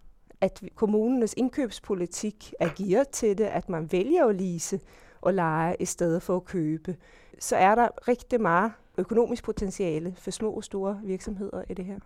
at 0.41 0.63
kommunernes 0.75 1.35
indkøbspolitik 1.37 2.55
er 2.61 2.69
gearet 2.77 3.09
til 3.09 3.39
det, 3.39 3.45
at 3.45 3.69
man 3.69 3.93
vælger 3.93 4.27
at 4.27 4.35
lease 4.35 4.81
og 5.21 5.35
lege 5.35 5.77
i 5.81 5.85
stedet 5.85 6.23
for 6.23 6.37
at 6.37 6.45
købe. 6.45 6.97
Så 7.39 7.57
er 7.57 7.75
der 7.75 8.09
rigtig 8.09 8.41
meget 8.41 8.73
økonomisk 8.99 9.45
potentiale 9.45 10.15
for 10.19 10.31
små 10.31 10.51
og 10.51 10.65
store 10.65 11.01
virksomheder 11.05 11.63
i 11.71 11.75
det 11.75 11.85
her. 11.85 11.99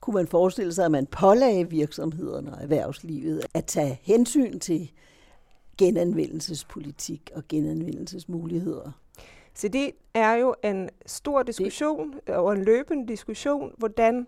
Kunne 0.00 0.14
man 0.14 0.26
forestille 0.26 0.72
sig, 0.72 0.84
at 0.84 0.90
man 0.90 1.06
pålagde 1.06 1.70
virksomhederne 1.70 2.54
og 2.54 2.62
erhvervslivet 2.62 3.46
at 3.54 3.64
tage 3.64 3.98
hensyn 4.02 4.58
til 4.58 4.92
genanvendelsespolitik 5.78 7.30
og 7.34 7.42
genanvendelsesmuligheder? 7.48 8.90
Så 9.54 9.68
det 9.68 9.90
er 10.14 10.32
jo 10.32 10.54
en 10.64 10.90
stor 11.06 11.42
diskussion 11.42 12.12
det. 12.26 12.34
og 12.36 12.52
en 12.52 12.64
løbende 12.64 13.08
diskussion, 13.08 13.74
hvordan 13.78 14.26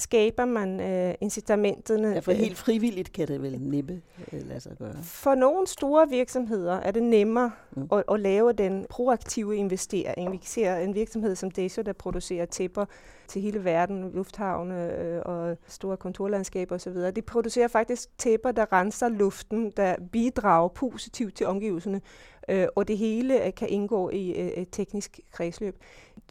skaber 0.00 0.44
man 0.44 0.80
øh, 0.80 1.14
incitamenterne. 1.20 2.08
Ja, 2.08 2.18
for 2.18 2.32
helt 2.32 2.58
frivilligt 2.58 3.12
kan 3.12 3.28
det 3.28 3.42
vel 3.42 3.60
næppe 3.60 4.02
øh, 4.32 4.48
lade 4.48 4.60
sig 4.60 4.72
gøre. 4.78 4.94
For 5.02 5.34
nogle 5.34 5.66
store 5.66 6.08
virksomheder 6.08 6.74
er 6.74 6.90
det 6.90 7.02
nemmere 7.02 7.50
mm. 7.76 7.88
at, 7.92 8.04
at 8.12 8.20
lave 8.20 8.52
den 8.52 8.86
proaktive 8.90 9.56
investering. 9.56 10.32
Vi 10.32 10.40
ser 10.42 10.76
en 10.76 10.94
virksomhed 10.94 11.36
som 11.36 11.50
Deso, 11.50 11.82
der 11.82 11.92
producerer 11.92 12.46
tæpper 12.46 12.84
til 13.30 13.42
hele 13.42 13.64
verden, 13.64 14.12
lufthavne 14.12 14.98
øh, 14.98 15.22
og 15.24 15.56
store 15.66 15.96
kontorlandskaber 15.96 16.74
osv. 16.74 16.96
De 17.16 17.22
producerer 17.22 17.68
faktisk 17.68 18.18
tæpper, 18.18 18.52
der 18.52 18.72
renser 18.72 19.08
luften, 19.08 19.70
der 19.76 19.94
bidrager 20.12 20.68
positivt 20.68 21.36
til 21.36 21.46
omgivelserne, 21.46 22.00
øh, 22.48 22.66
og 22.76 22.88
det 22.88 22.98
hele 22.98 23.46
øh, 23.46 23.54
kan 23.54 23.68
indgå 23.68 24.10
i 24.10 24.30
øh, 24.30 24.48
et 24.48 24.68
teknisk 24.72 25.20
kredsløb. 25.32 25.76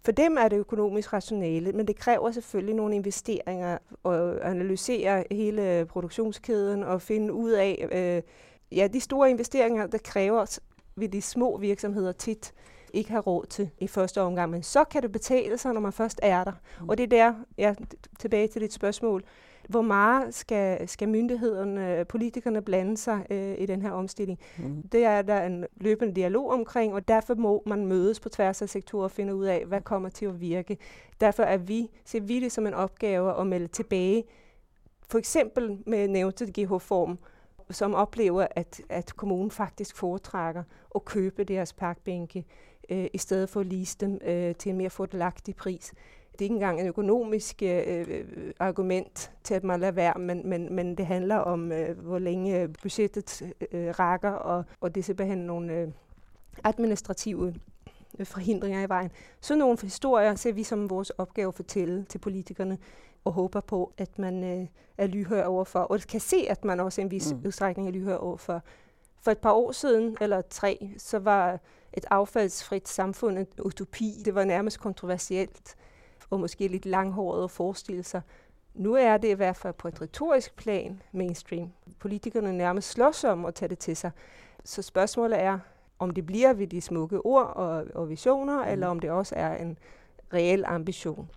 For 0.03 0.11
dem 0.11 0.37
er 0.39 0.47
det 0.47 0.57
økonomisk 0.57 1.13
rationale, 1.13 1.71
men 1.71 1.87
det 1.87 1.95
kræver 1.95 2.31
selvfølgelig 2.31 2.75
nogle 2.75 2.95
investeringer 2.95 3.77
og 4.03 4.49
analysere 4.49 5.23
hele 5.31 5.85
produktionskæden 5.89 6.83
og 6.83 7.01
finde 7.01 7.33
ud 7.33 7.51
af, 7.51 7.87
øh, 7.91 8.21
ja, 8.77 8.87
de 8.87 8.99
store 8.99 9.29
investeringer, 9.29 9.87
der 9.87 9.97
kræver 9.97 10.59
ved 10.95 11.09
de 11.09 11.21
små 11.21 11.57
virksomheder 11.57 12.11
tit 12.11 12.53
ikke 12.93 13.11
har 13.11 13.19
råd 13.19 13.45
til 13.45 13.69
i 13.79 13.87
første 13.87 14.21
omgang, 14.21 14.51
men 14.51 14.63
så 14.63 14.83
kan 14.83 15.01
det 15.01 15.11
betale 15.11 15.57
sig, 15.57 15.73
når 15.73 15.81
man 15.81 15.93
først 15.93 16.19
er 16.23 16.43
der. 16.43 16.51
Mm. 16.81 16.89
Og 16.89 16.97
det 16.97 17.03
er 17.03 17.07
der, 17.07 17.33
ja, 17.57 17.73
tilbage 18.19 18.47
til 18.47 18.61
dit 18.61 18.73
spørgsmål, 18.73 19.23
hvor 19.69 19.81
meget 19.81 20.33
skal, 20.33 20.89
skal 20.89 21.09
myndighederne, 21.09 22.05
politikerne 22.05 22.61
blande 22.61 22.97
sig 22.97 23.25
øh, 23.29 23.55
i 23.57 23.65
den 23.65 23.81
her 23.81 23.91
omstilling? 23.91 24.39
Mm. 24.57 24.83
Det 24.91 25.03
er 25.03 25.21
der 25.21 25.41
en 25.41 25.65
løbende 25.77 26.15
dialog 26.15 26.51
omkring, 26.51 26.93
og 26.93 27.07
derfor 27.07 27.35
må 27.35 27.63
man 27.65 27.85
mødes 27.85 28.19
på 28.19 28.29
tværs 28.29 28.61
af 28.61 28.69
sektorer 28.69 29.03
og 29.03 29.11
finde 29.11 29.35
ud 29.35 29.45
af, 29.45 29.65
hvad 29.65 29.81
kommer 29.81 30.09
til 30.09 30.25
at 30.25 30.41
virke. 30.41 30.77
Derfor 31.21 31.43
er 31.43 31.57
vi, 31.57 31.89
ser 32.05 32.19
vi 32.19 32.39
det 32.39 32.51
som 32.51 32.67
en 32.67 32.73
opgave 32.73 33.39
at 33.39 33.47
melde 33.47 33.67
tilbage, 33.67 34.23
for 35.09 35.17
eksempel 35.17 35.77
med 35.85 36.07
nævnte 36.07 36.45
GH-form, 36.45 37.19
som 37.71 37.93
oplever, 37.93 38.47
at, 38.55 38.81
at 38.89 39.15
kommunen 39.15 39.51
faktisk 39.51 39.95
foretrækker 39.95 40.63
at 40.95 41.05
købe 41.05 41.43
deres 41.43 41.73
parkbænke, 41.73 42.45
øh, 42.89 43.07
i 43.13 43.17
stedet 43.17 43.49
for 43.49 43.59
at 43.59 43.65
lease 43.65 43.97
dem 43.99 44.19
øh, 44.25 44.55
til 44.55 44.69
en 44.69 44.77
mere 44.77 44.89
fordelagtig 44.89 45.55
pris 45.55 45.93
det 46.39 46.45
er 46.45 46.49
ikke 46.49 46.53
engang 46.53 46.79
en 46.81 46.87
økonomisk 46.87 47.63
øh, 47.63 48.05
øh 48.07 48.53
argument 48.59 49.31
til, 49.43 49.53
at 49.53 49.63
man 49.63 49.79
lader 49.79 49.91
være, 49.91 50.19
men, 50.19 50.49
men, 50.49 50.75
men 50.75 50.95
det 50.95 51.05
handler 51.05 51.35
om, 51.35 51.71
øh, 51.71 51.99
hvor 51.99 52.19
længe 52.19 52.67
budgettet 52.67 53.53
øh, 53.71 53.89
rækker, 53.99 54.29
og, 54.29 54.63
og 54.81 54.95
det 54.95 55.01
er 55.01 55.03
simpelthen 55.03 55.37
nogle 55.37 55.73
øh, 55.73 55.87
administrative 56.63 57.55
øh, 58.19 58.25
forhindringer 58.25 58.81
i 58.81 58.89
vejen. 58.89 59.11
Så 59.41 59.55
nogle 59.55 59.77
historier 59.81 60.35
ser 60.35 60.51
vi 60.51 60.63
som 60.63 60.89
vores 60.89 61.09
opgave 61.09 61.47
at 61.47 61.55
fortælle 61.55 62.03
til 62.03 62.17
politikerne, 62.19 62.77
og 63.23 63.31
håber 63.31 63.59
på, 63.59 63.93
at 63.97 64.19
man 64.19 64.43
øh, 64.43 64.67
er 64.97 65.07
lyhør 65.07 65.43
overfor, 65.43 65.79
og 65.79 65.99
kan 65.99 66.19
se, 66.19 66.45
at 66.49 66.65
man 66.65 66.79
også 66.79 67.01
i 67.01 67.03
en 67.03 67.11
vis 67.11 67.33
mm. 67.33 67.41
udstrækning 67.45 67.87
er 67.87 67.91
lyhør 67.91 68.15
overfor. 68.15 68.61
For 69.21 69.31
et 69.31 69.37
par 69.37 69.51
år 69.51 69.71
siden, 69.71 70.17
eller 70.21 70.41
tre, 70.41 70.89
så 70.97 71.19
var 71.19 71.59
et 71.93 72.05
affaldsfrit 72.09 72.87
samfund 72.87 73.37
en 73.37 73.47
utopi. 73.63 74.21
Det 74.25 74.35
var 74.35 74.43
nærmest 74.43 74.79
kontroversielt 74.79 75.75
og 76.29 76.39
måske 76.39 76.67
lidt 76.67 76.85
langhåret 76.85 77.43
at 77.43 77.51
forestille 77.51 78.03
sig. 78.03 78.21
Nu 78.73 78.93
er 78.93 79.17
det 79.17 79.27
i 79.27 79.33
hvert 79.33 79.55
fald 79.55 79.73
på 79.73 79.87
et 79.87 80.01
retorisk 80.01 80.55
plan 80.55 81.01
mainstream. 81.11 81.71
Politikerne 81.99 82.53
nærmest 82.57 82.89
slås 82.89 83.23
om 83.23 83.45
at 83.45 83.55
tage 83.55 83.69
det 83.69 83.79
til 83.79 83.97
sig. 83.97 84.11
Så 84.63 84.81
spørgsmålet 84.81 85.41
er, 85.41 85.59
om 85.99 86.09
det 86.09 86.25
bliver 86.25 86.53
ved 86.53 86.67
de 86.67 86.81
smukke 86.81 87.25
ord 87.25 87.53
og, 87.55 87.85
og 87.95 88.09
visioner, 88.09 88.65
mm. 88.65 88.71
eller 88.71 88.87
om 88.87 88.99
det 88.99 89.09
også 89.09 89.35
er 89.35 89.55
en 89.55 89.77
reel 90.33 90.63
ambition. 90.65 91.29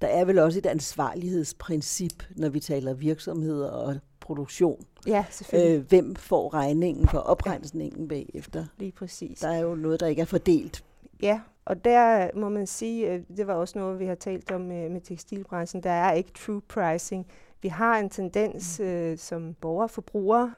Der 0.00 0.06
er 0.06 0.24
vel 0.24 0.38
også 0.38 0.58
et 0.58 0.66
ansvarlighedsprincip, 0.66 2.24
når 2.36 2.48
vi 2.48 2.60
taler 2.60 2.94
virksomheder 2.94 3.70
og 3.70 3.96
produktion. 4.20 4.86
Ja, 5.06 5.24
selvfølgelig. 5.30 5.78
Øh, 5.78 5.88
hvem 5.88 6.16
får 6.16 6.54
regningen 6.54 7.08
for 7.08 7.18
oprensningen 7.18 8.02
ja. 8.02 8.08
bagefter? 8.08 8.66
Lige 8.78 8.92
præcis. 8.92 9.40
Der 9.40 9.48
er 9.48 9.58
jo 9.58 9.74
noget, 9.74 10.00
der 10.00 10.06
ikke 10.06 10.22
er 10.22 10.26
fordelt. 10.26 10.84
Ja, 11.22 11.40
og 11.64 11.84
der 11.84 12.30
må 12.34 12.48
man 12.48 12.66
sige, 12.66 13.12
øh, 13.12 13.22
det 13.36 13.46
var 13.46 13.54
også 13.54 13.78
noget, 13.78 13.98
vi 13.98 14.06
har 14.06 14.14
talt 14.14 14.50
om 14.50 14.60
med, 14.60 14.88
med 14.88 15.00
tekstilbranchen, 15.00 15.82
der 15.82 15.90
er 15.90 16.12
ikke 16.12 16.30
true 16.32 16.60
pricing. 16.60 17.26
Vi 17.62 17.68
har 17.68 17.98
en 17.98 18.10
tendens 18.10 18.80
mm. 18.80 18.86
øh, 18.86 19.18
som 19.18 19.54
borgere 19.54 19.88
forbrugere, 19.88 20.54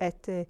at 0.00 0.28
øh, 0.28 0.44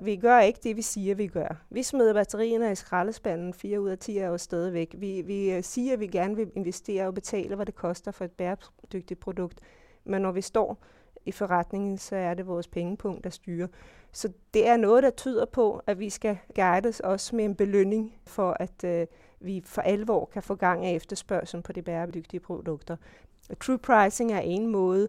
vi 0.00 0.16
gør 0.16 0.40
ikke 0.40 0.60
det, 0.62 0.76
vi 0.76 0.82
siger, 0.82 1.14
vi 1.14 1.26
gør. 1.26 1.64
Vi 1.70 1.82
smider 1.82 2.14
batterierne 2.14 2.72
i 2.72 2.74
skraldespanden, 2.74 3.54
4 3.54 3.80
ud 3.80 3.88
af 3.88 3.98
10 3.98 4.18
er 4.18 4.26
jo 4.26 4.38
stadigvæk. 4.38 4.94
Vi, 4.98 5.22
vi 5.22 5.52
øh, 5.52 5.62
siger, 5.62 5.92
at 5.92 6.00
vi 6.00 6.06
gerne 6.06 6.36
vil 6.36 6.50
investere 6.54 7.06
og 7.06 7.14
betale, 7.14 7.56
hvad 7.56 7.66
det 7.66 7.74
koster 7.74 8.10
for 8.10 8.24
et 8.24 8.30
bæredygtigt 8.30 9.20
produkt. 9.20 9.60
Men 10.04 10.22
når 10.22 10.32
vi 10.32 10.40
står 10.40 10.78
i 11.26 11.32
forretningen, 11.32 11.98
så 11.98 12.16
er 12.16 12.34
det 12.34 12.46
vores 12.46 12.68
pengepunkt, 12.68 13.24
der 13.24 13.30
styrer. 13.30 13.66
Så 14.12 14.32
det 14.54 14.68
er 14.68 14.76
noget, 14.76 15.02
der 15.02 15.10
tyder 15.10 15.44
på, 15.44 15.82
at 15.86 15.98
vi 15.98 16.10
skal 16.10 16.38
guides 16.54 17.00
også 17.00 17.36
med 17.36 17.44
en 17.44 17.54
belønning 17.54 18.14
for, 18.26 18.56
at 18.60 18.84
øh, 18.84 19.06
vi 19.40 19.62
for 19.64 19.82
alvor 19.82 20.24
kan 20.24 20.42
få 20.42 20.54
gang 20.54 20.86
af 20.86 20.94
efterspørgselen 20.94 21.62
på 21.62 21.72
de 21.72 21.82
bæredygtige 21.82 22.40
produkter. 22.40 22.96
True 23.60 23.78
pricing 23.78 24.32
er 24.32 24.40
en 24.40 24.66
måde. 24.66 25.08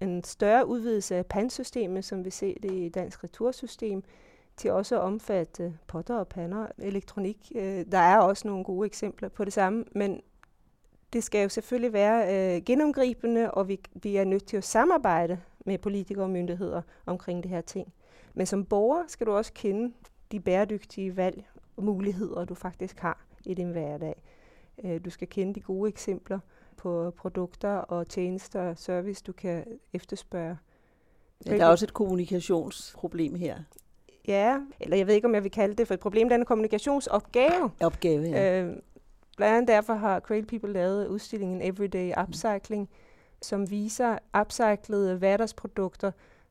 en 0.00 0.24
større 0.24 0.66
udvidelse 0.66 1.16
af 1.16 1.26
pansystemet, 1.26 2.04
som 2.04 2.24
vi 2.24 2.30
ser 2.30 2.54
det 2.62 2.72
i 2.72 2.88
dansk 2.88 3.24
retursystem, 3.24 4.02
til 4.58 4.70
også 4.70 4.94
at 4.94 5.00
omfatte 5.00 5.78
potter 5.86 6.16
og 6.16 6.28
pander, 6.28 6.66
elektronik. 6.78 7.52
Øh, 7.54 7.84
der 7.92 7.98
er 7.98 8.18
også 8.18 8.48
nogle 8.48 8.64
gode 8.64 8.86
eksempler 8.86 9.28
på 9.28 9.44
det 9.44 9.52
samme, 9.52 9.84
men 9.92 10.20
det 11.12 11.24
skal 11.24 11.42
jo 11.42 11.48
selvfølgelig 11.48 11.92
være 11.92 12.56
øh, 12.56 12.62
gennemgribende, 12.62 13.50
og 13.50 13.68
vi, 13.68 13.80
vi 13.94 14.16
er 14.16 14.24
nødt 14.24 14.44
til 14.44 14.56
at 14.56 14.64
samarbejde 14.64 15.40
med 15.66 15.78
politikere 15.78 16.24
og 16.24 16.30
myndigheder 16.30 16.82
omkring 17.06 17.42
det 17.42 17.50
her 17.50 17.60
ting. 17.60 17.92
Men 18.34 18.46
som 18.46 18.64
borger 18.64 19.04
skal 19.08 19.26
du 19.26 19.32
også 19.32 19.52
kende 19.52 19.94
de 20.32 20.40
bæredygtige 20.40 21.16
valg 21.16 21.44
og 21.76 21.84
muligheder, 21.84 22.44
du 22.44 22.54
faktisk 22.54 22.98
har 22.98 23.24
i 23.44 23.54
din 23.54 23.70
hverdag. 23.70 24.22
Øh, 24.84 25.04
du 25.04 25.10
skal 25.10 25.28
kende 25.28 25.54
de 25.54 25.60
gode 25.60 25.88
eksempler 25.88 26.38
på 26.76 27.10
produkter 27.10 27.74
og 27.74 28.08
tjenester 28.08 28.60
og 28.60 28.78
service, 28.78 29.22
du 29.26 29.32
kan 29.32 29.64
efterspørge. 29.92 30.58
Ja, 31.46 31.56
der 31.56 31.64
er 31.64 31.68
også 31.68 31.84
et 31.84 31.94
kommunikationsproblem 31.94 33.34
her. 33.34 33.58
Ja, 34.28 34.60
eller 34.80 34.96
jeg 34.96 35.06
ved 35.06 35.14
ikke, 35.14 35.28
om 35.28 35.34
jeg 35.34 35.42
vil 35.42 35.50
kalde 35.50 35.74
det 35.74 35.86
for 35.86 35.94
et 35.94 36.00
problem. 36.00 36.28
Det 36.28 36.34
er 36.34 36.38
en 36.38 36.44
kommunikationsopgave. 36.44 37.70
Opgave, 37.80 38.22
ja. 38.22 38.62
Øh, 38.62 38.76
blandt 39.36 39.56
andet 39.56 39.68
derfor 39.68 39.94
har 39.94 40.20
Cradle 40.20 40.46
People 40.46 40.72
lavet 40.72 41.06
udstillingen 41.06 41.62
Everyday 41.62 42.12
Upcycling, 42.22 42.88
som 43.42 43.70
viser 43.70 44.18
upcyclede 44.40 45.16
hverdagsprodukter, 45.16 46.10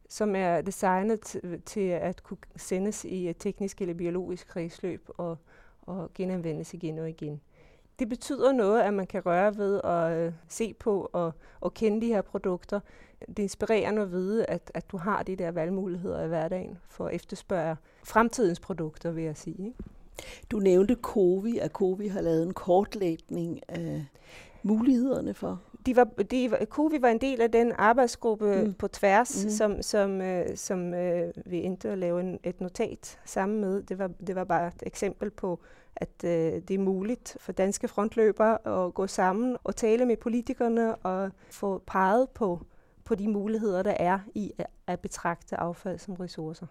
som 0.10 0.36
er 0.36 0.62
designet 0.62 1.38
til 1.65 1.89
at 1.89 2.24
kunne 2.24 2.38
sendes 2.55 3.05
i 3.05 3.29
et 3.29 3.38
teknisk 3.39 3.81
eller 3.81 3.93
biologisk 3.93 4.48
kredsløb 4.48 5.10
og, 5.17 5.38
og 5.81 6.12
genanvendes 6.15 6.74
igen 6.74 7.00
og 7.00 7.10
igen. 7.10 7.41
Det 8.00 8.10
betyder 8.10 8.51
noget, 8.51 8.82
at 8.82 8.94
man 8.94 9.08
kan 9.08 9.25
røre 9.25 9.58
ved 9.58 9.77
og 9.77 10.12
øh, 10.12 10.34
se 10.48 10.74
på 10.74 11.10
og, 11.13 11.32
og 11.62 11.74
kende 11.74 12.01
de 12.01 12.08
her 12.08 12.22
produkter. 12.22 12.80
Det 13.27 13.39
er 13.39 13.44
inspirerende 13.44 14.01
at 14.01 14.12
vide, 14.12 14.46
at, 14.46 14.72
at 14.74 14.92
du 14.92 14.98
har 14.98 15.24
de 15.24 15.36
der 15.36 15.51
valgmuligheder 15.51 16.24
i 16.24 16.27
hverdagen 16.27 16.77
for 16.89 17.08
at 17.08 17.16
efterspørge 17.16 17.75
fremtidens 18.04 18.60
produkter, 18.60 19.12
vil 19.12 19.24
jeg 19.24 19.38
sige. 19.38 19.66
Ikke? 19.66 19.77
Du 20.51 20.60
nævnte 20.60 20.98
Covi, 21.01 21.58
at 21.58 21.72
Covi 21.72 22.08
har 22.08 22.22
lavet 22.22 22.44
en 22.44 22.54
kortlægning 22.54 23.60
af 23.70 24.06
mulighederne 24.63 25.34
for 25.34 25.62
de 25.88 25.96
var, 25.96 26.04
de 26.04 26.51
var, 26.51 26.66
Covi 26.66 27.01
var 27.01 27.10
en 27.10 27.22
del 27.22 27.42
af 27.42 27.51
den 27.51 27.72
arbejdsgruppe 27.77 28.63
mm. 28.63 28.74
på 28.74 28.88
tværs, 28.88 29.44
mm. 29.44 29.50
som, 29.50 29.82
som, 29.82 30.22
øh, 30.22 30.46
som 30.58 30.94
øh, 30.94 31.34
vi 31.46 31.63
endte 31.63 31.89
at 31.89 31.98
lave 31.98 32.20
en, 32.20 32.39
et 32.44 32.62
notat 32.62 33.20
sammen 33.25 33.62
med. 33.62 33.82
Det 33.82 34.00
var, 34.00 34.12
det 34.27 34.36
var 34.36 34.44
bare 34.44 34.68
et 34.68 34.84
eksempel 34.86 35.30
på, 35.30 35.60
at 36.01 36.24
øh, 36.24 36.62
det 36.68 36.72
er 36.72 36.80
muligt 36.80 37.38
for 37.39 37.51
danske 37.51 37.88
frontløbere 37.88 38.86
at 38.86 38.94
gå 38.94 39.08
sammen 39.08 39.58
og 39.63 39.75
tale 39.75 40.06
med 40.06 40.18
politikerne 40.18 40.96
og 40.96 41.32
få 41.51 41.82
peget 41.88 42.30
på, 42.30 42.60
på 43.04 43.16
de 43.16 43.27
muligheder, 43.27 43.84
der 43.84 43.94
er 44.00 44.20
i 44.36 44.51
at, 44.58 44.68
at 44.88 45.00
betragte 45.00 45.58
affald 45.58 46.00
som 46.00 46.13
ressourcer. 46.13 46.66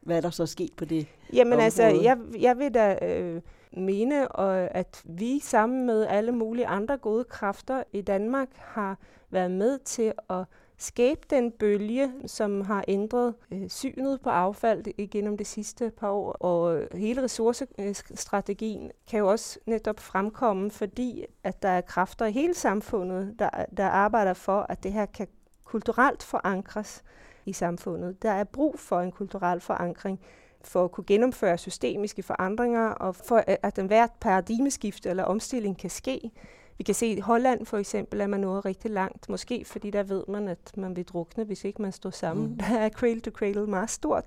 Hvad 0.00 0.16
er 0.16 0.20
der 0.20 0.30
så 0.30 0.46
sket 0.46 0.70
på 0.76 0.84
det 0.84 1.06
Jamen 1.32 1.52
område? 1.52 1.64
altså, 1.64 1.82
jeg, 1.82 2.18
jeg 2.40 2.58
vil 2.58 2.74
da 2.74 2.98
øh, 3.02 3.42
mene, 3.72 4.28
og 4.28 4.76
at 4.76 5.02
vi 5.04 5.40
sammen 5.40 5.86
med 5.86 6.06
alle 6.06 6.32
mulige 6.32 6.66
andre 6.66 6.96
gode 6.96 7.24
kræfter 7.24 7.82
i 7.92 8.00
Danmark 8.00 8.48
har 8.54 8.98
været 9.30 9.50
med 9.50 9.78
til 9.78 10.12
at 10.30 10.44
skabe 10.78 11.20
den 11.30 11.50
bølge, 11.50 12.12
som 12.26 12.60
har 12.60 12.84
ændret 12.88 13.34
øh, 13.52 13.68
synet 13.68 14.20
på 14.20 14.30
affald 14.30 14.84
igennem 14.98 15.36
det 15.36 15.46
sidste 15.46 15.90
par 15.90 16.10
år. 16.10 16.32
Og 16.32 16.76
øh, 16.76 16.86
hele 16.94 17.22
ressourcestrategien 17.22 18.90
kan 19.10 19.18
jo 19.18 19.28
også 19.28 19.58
netop 19.66 20.00
fremkomme, 20.00 20.70
fordi 20.70 21.24
at 21.44 21.62
der 21.62 21.68
er 21.68 21.80
kræfter 21.80 22.26
i 22.26 22.32
hele 22.32 22.54
samfundet, 22.54 23.34
der, 23.38 23.50
der 23.76 23.86
arbejder 23.86 24.34
for, 24.34 24.66
at 24.68 24.82
det 24.82 24.92
her 24.92 25.06
kan 25.06 25.28
kulturelt 25.64 26.22
forankres 26.22 27.02
i 27.46 27.52
samfundet. 27.52 28.22
Der 28.22 28.30
er 28.30 28.44
brug 28.44 28.78
for 28.78 29.00
en 29.00 29.12
kulturel 29.12 29.60
forankring 29.60 30.20
for 30.62 30.84
at 30.84 30.92
kunne 30.92 31.04
gennemføre 31.04 31.58
systemiske 31.58 32.22
forandringer, 32.22 32.88
og 32.88 33.16
for 33.16 33.44
at 33.46 33.76
den 33.76 33.86
hvert 33.86 34.10
paradigmeskifte 34.20 35.10
eller 35.10 35.24
omstilling 35.24 35.78
kan 35.78 35.90
ske. 35.90 36.30
Vi 36.78 36.84
kan 36.84 36.94
se 36.94 37.06
i 37.06 37.20
Holland 37.20 37.66
for 37.66 37.78
eksempel, 37.78 38.20
at 38.20 38.30
man 38.30 38.40
nået 38.40 38.64
rigtig 38.64 38.90
langt. 38.90 39.28
Måske 39.28 39.64
fordi 39.64 39.90
der 39.90 40.02
ved 40.02 40.24
man, 40.28 40.48
at 40.48 40.76
man 40.76 40.96
vil 40.96 41.04
drukne, 41.04 41.44
hvis 41.44 41.64
ikke 41.64 41.82
man 41.82 41.92
står 41.92 42.10
sammen. 42.10 42.46
Mm. 42.46 42.58
Der 42.58 42.78
er 42.78 42.88
cradle 42.88 43.20
to 43.20 43.30
cradle 43.30 43.66
meget 43.66 43.90
stort. 43.90 44.24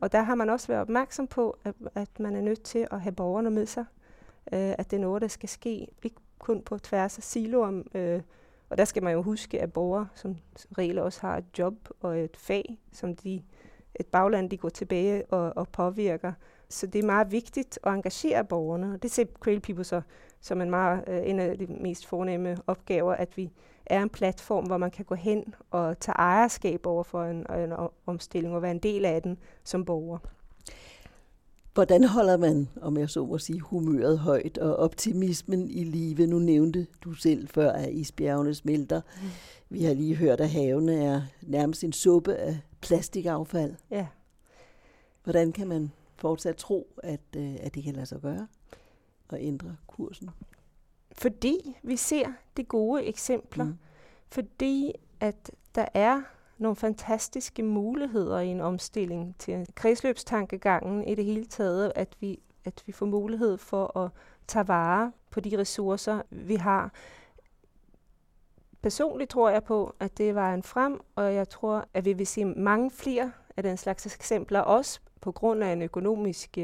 Og 0.00 0.12
der 0.12 0.22
har 0.22 0.34
man 0.34 0.50
også 0.50 0.68
været 0.68 0.80
opmærksom 0.80 1.26
på, 1.26 1.58
at, 1.64 1.74
at 1.94 2.20
man 2.20 2.36
er 2.36 2.40
nødt 2.40 2.62
til 2.62 2.86
at 2.90 3.00
have 3.00 3.12
borgerne 3.12 3.50
med 3.50 3.66
sig. 3.66 3.84
Øh, 4.52 4.74
at 4.78 4.90
det 4.90 4.96
er 4.96 5.00
noget, 5.00 5.22
der 5.22 5.28
skal 5.28 5.48
ske, 5.48 5.88
ikke 6.02 6.16
kun 6.38 6.62
på 6.62 6.78
tværs 6.78 7.18
af 7.18 7.22
siloer. 7.24 7.82
Øh, 7.94 8.22
og 8.70 8.78
der 8.78 8.84
skal 8.84 9.02
man 9.02 9.12
jo 9.12 9.22
huske, 9.22 9.60
at 9.60 9.72
borgere 9.72 10.08
som 10.14 10.36
regel 10.78 10.98
også 10.98 11.20
har 11.20 11.36
et 11.36 11.44
job 11.58 11.74
og 12.00 12.18
et 12.18 12.36
fag, 12.36 12.78
som 12.92 13.16
de 13.16 13.42
et 14.00 14.06
bagland, 14.06 14.50
de 14.50 14.56
går 14.56 14.68
tilbage 14.68 15.26
og, 15.26 15.52
og 15.56 15.68
påvirker. 15.68 16.32
Så 16.68 16.86
det 16.86 16.98
er 16.98 17.06
meget 17.06 17.32
vigtigt 17.32 17.78
at 17.82 17.92
engagere 17.92 18.44
borgerne. 18.44 18.94
Og 18.94 19.02
det 19.02 19.10
ser 19.10 19.24
Cradle 19.40 19.60
People 19.60 19.84
så 19.84 20.00
som 20.46 20.60
en, 20.60 20.70
meget, 20.70 21.04
uh, 21.08 21.30
en 21.30 21.40
af 21.40 21.58
de 21.58 21.66
mest 21.66 22.06
fornemme 22.06 22.56
opgaver, 22.66 23.12
at 23.12 23.36
vi 23.36 23.50
er 23.86 24.02
en 24.02 24.08
platform, 24.08 24.64
hvor 24.64 24.76
man 24.76 24.90
kan 24.90 25.04
gå 25.04 25.14
hen 25.14 25.54
og 25.70 26.00
tage 26.00 26.16
ejerskab 26.18 26.86
over 26.86 27.02
for 27.02 27.24
en, 27.24 27.46
en 27.50 27.72
omstilling 28.06 28.54
og 28.54 28.62
være 28.62 28.70
en 28.70 28.78
del 28.78 29.04
af 29.04 29.22
den 29.22 29.38
som 29.64 29.84
borger. 29.84 30.18
Hvordan 31.74 32.04
holder 32.04 32.36
man, 32.36 32.68
om 32.80 32.96
jeg 32.96 33.10
så 33.10 33.26
må 33.26 33.38
sige, 33.38 33.60
humøret 33.60 34.18
højt 34.18 34.58
og 34.58 34.76
optimismen 34.76 35.70
i 35.70 35.84
live? 35.84 36.26
Nu 36.26 36.38
nævnte 36.38 36.86
du 37.04 37.12
selv 37.12 37.48
før, 37.48 37.72
at 37.72 37.92
isbjergene 37.92 38.54
smelter. 38.54 39.00
Mm. 39.00 39.28
Vi 39.70 39.84
har 39.84 39.94
lige 39.94 40.14
hørt, 40.14 40.40
at 40.40 40.50
havene 40.50 41.04
er 41.04 41.22
nærmest 41.42 41.84
en 41.84 41.92
suppe 41.92 42.34
af 42.34 42.58
plastikaffald. 42.80 43.74
Ja. 43.90 44.06
Hvordan 45.24 45.52
kan 45.52 45.66
man 45.66 45.92
fortsat 46.16 46.56
tro, 46.56 46.86
at, 47.02 47.20
øh, 47.36 47.54
at 47.60 47.74
det 47.74 47.84
kan 47.84 47.94
lade 47.94 48.06
sig 48.06 48.20
gøre 48.20 48.46
og 49.28 49.38
ændre 49.40 49.76
kursen? 49.86 50.30
Fordi 51.12 51.76
vi 51.82 51.96
ser 51.96 52.32
de 52.56 52.64
gode 52.64 53.04
eksempler. 53.04 53.64
Mm. 53.64 53.78
Fordi 54.28 54.92
at 55.20 55.50
der 55.74 55.86
er 55.94 56.22
nogle 56.58 56.76
fantastiske 56.76 57.62
muligheder 57.62 58.40
i 58.40 58.48
en 58.48 58.60
omstilling 58.60 59.34
til 59.38 59.66
kredsløbstankegangen 59.74 61.04
i 61.04 61.14
det 61.14 61.24
hele 61.24 61.44
taget, 61.44 61.92
at 61.94 62.16
vi, 62.20 62.40
at 62.64 62.82
vi 62.86 62.92
får 62.92 63.06
mulighed 63.06 63.58
for 63.58 63.98
at 63.98 64.10
tage 64.46 64.68
vare 64.68 65.12
på 65.30 65.40
de 65.40 65.58
ressourcer, 65.58 66.22
vi 66.30 66.54
har. 66.54 66.92
Personligt 68.82 69.30
tror 69.30 69.50
jeg 69.50 69.64
på, 69.64 69.94
at 70.00 70.18
det 70.18 70.34
var 70.34 70.54
en 70.54 70.62
frem, 70.62 71.00
og 71.14 71.34
jeg 71.34 71.48
tror, 71.48 71.88
at 71.94 72.04
vi 72.04 72.12
vil 72.12 72.26
se 72.26 72.44
mange 72.44 72.90
flere 72.90 73.32
af 73.56 73.62
den 73.62 73.76
slags 73.76 74.06
eksempler, 74.06 74.60
også 74.60 75.00
på 75.20 75.32
grund 75.32 75.64
af 75.64 75.72
en 75.72 75.82
økonomisk 75.82 76.58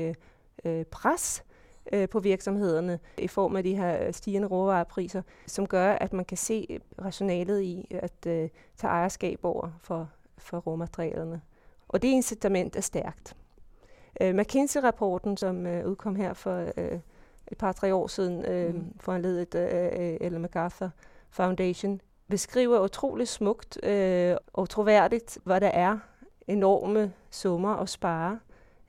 øh, 0.64 0.84
pres 0.84 1.44
øh, 1.92 2.08
på 2.08 2.20
virksomhederne 2.20 2.98
i 3.18 3.28
form 3.28 3.56
af 3.56 3.62
de 3.62 3.74
her 3.74 4.12
stigende 4.12 4.48
råvarepriser, 4.48 5.22
som 5.46 5.66
gør, 5.66 5.92
at 5.92 6.12
man 6.12 6.24
kan 6.24 6.36
se 6.36 6.80
rationalet 7.02 7.62
i 7.62 7.86
at 7.90 8.26
øh, 8.26 8.48
tage 8.76 8.90
ejerskab 8.90 9.40
over 9.42 9.70
for, 9.80 10.08
for 10.38 10.58
råmaterialerne. 10.58 11.40
Og 11.88 12.02
det 12.02 12.08
incitament 12.08 12.76
er 12.76 12.80
stærkt. 12.80 13.36
Øh, 14.20 14.34
McKinsey-rapporten, 14.34 15.36
som 15.36 15.66
øh, 15.66 15.86
udkom 15.86 16.16
her 16.16 16.34
for 16.34 16.68
øh, 16.76 16.98
et 17.52 17.58
par 17.58 17.72
tre 17.72 17.94
år 17.94 18.06
siden, 18.06 18.44
øh, 18.44 18.74
mm. 18.74 18.84
foranledet 19.00 19.54
af 19.54 20.12
øh, 20.20 20.26
Ellen 20.26 20.42
MacArthur 20.42 20.90
Foundation, 21.30 22.00
beskriver 22.28 22.80
utrolig 22.80 23.28
smukt 23.28 23.84
øh, 23.84 24.36
og 24.52 24.68
troværdigt, 24.68 25.38
hvad 25.44 25.60
der 25.60 25.68
er 25.68 25.98
enorme 26.48 27.12
summer 27.30 27.76
at 27.76 27.88
spare 27.88 28.38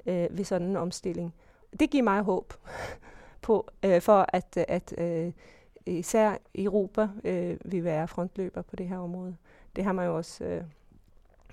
øh, 0.05 0.27
ved 0.31 0.43
sådan 0.43 0.67
en 0.67 0.75
omstilling. 0.75 1.33
Det 1.79 1.89
giver 1.89 2.03
mig 2.03 2.21
håb 2.21 2.53
på, 3.41 3.69
øh, 3.85 4.01
for 4.01 4.25
at, 4.27 4.57
at 4.57 4.93
øh, 4.97 5.31
især 5.85 6.37
Europa 6.55 7.09
øh, 7.23 7.57
vil 7.65 7.83
være 7.83 8.07
frontløber 8.07 8.61
på 8.61 8.75
det 8.75 8.87
her 8.87 8.97
område. 8.97 9.35
Det 9.75 9.83
har 9.83 9.91
man 9.91 10.05
jo 10.05 10.17
også... 10.17 10.43
Øh, 10.43 10.63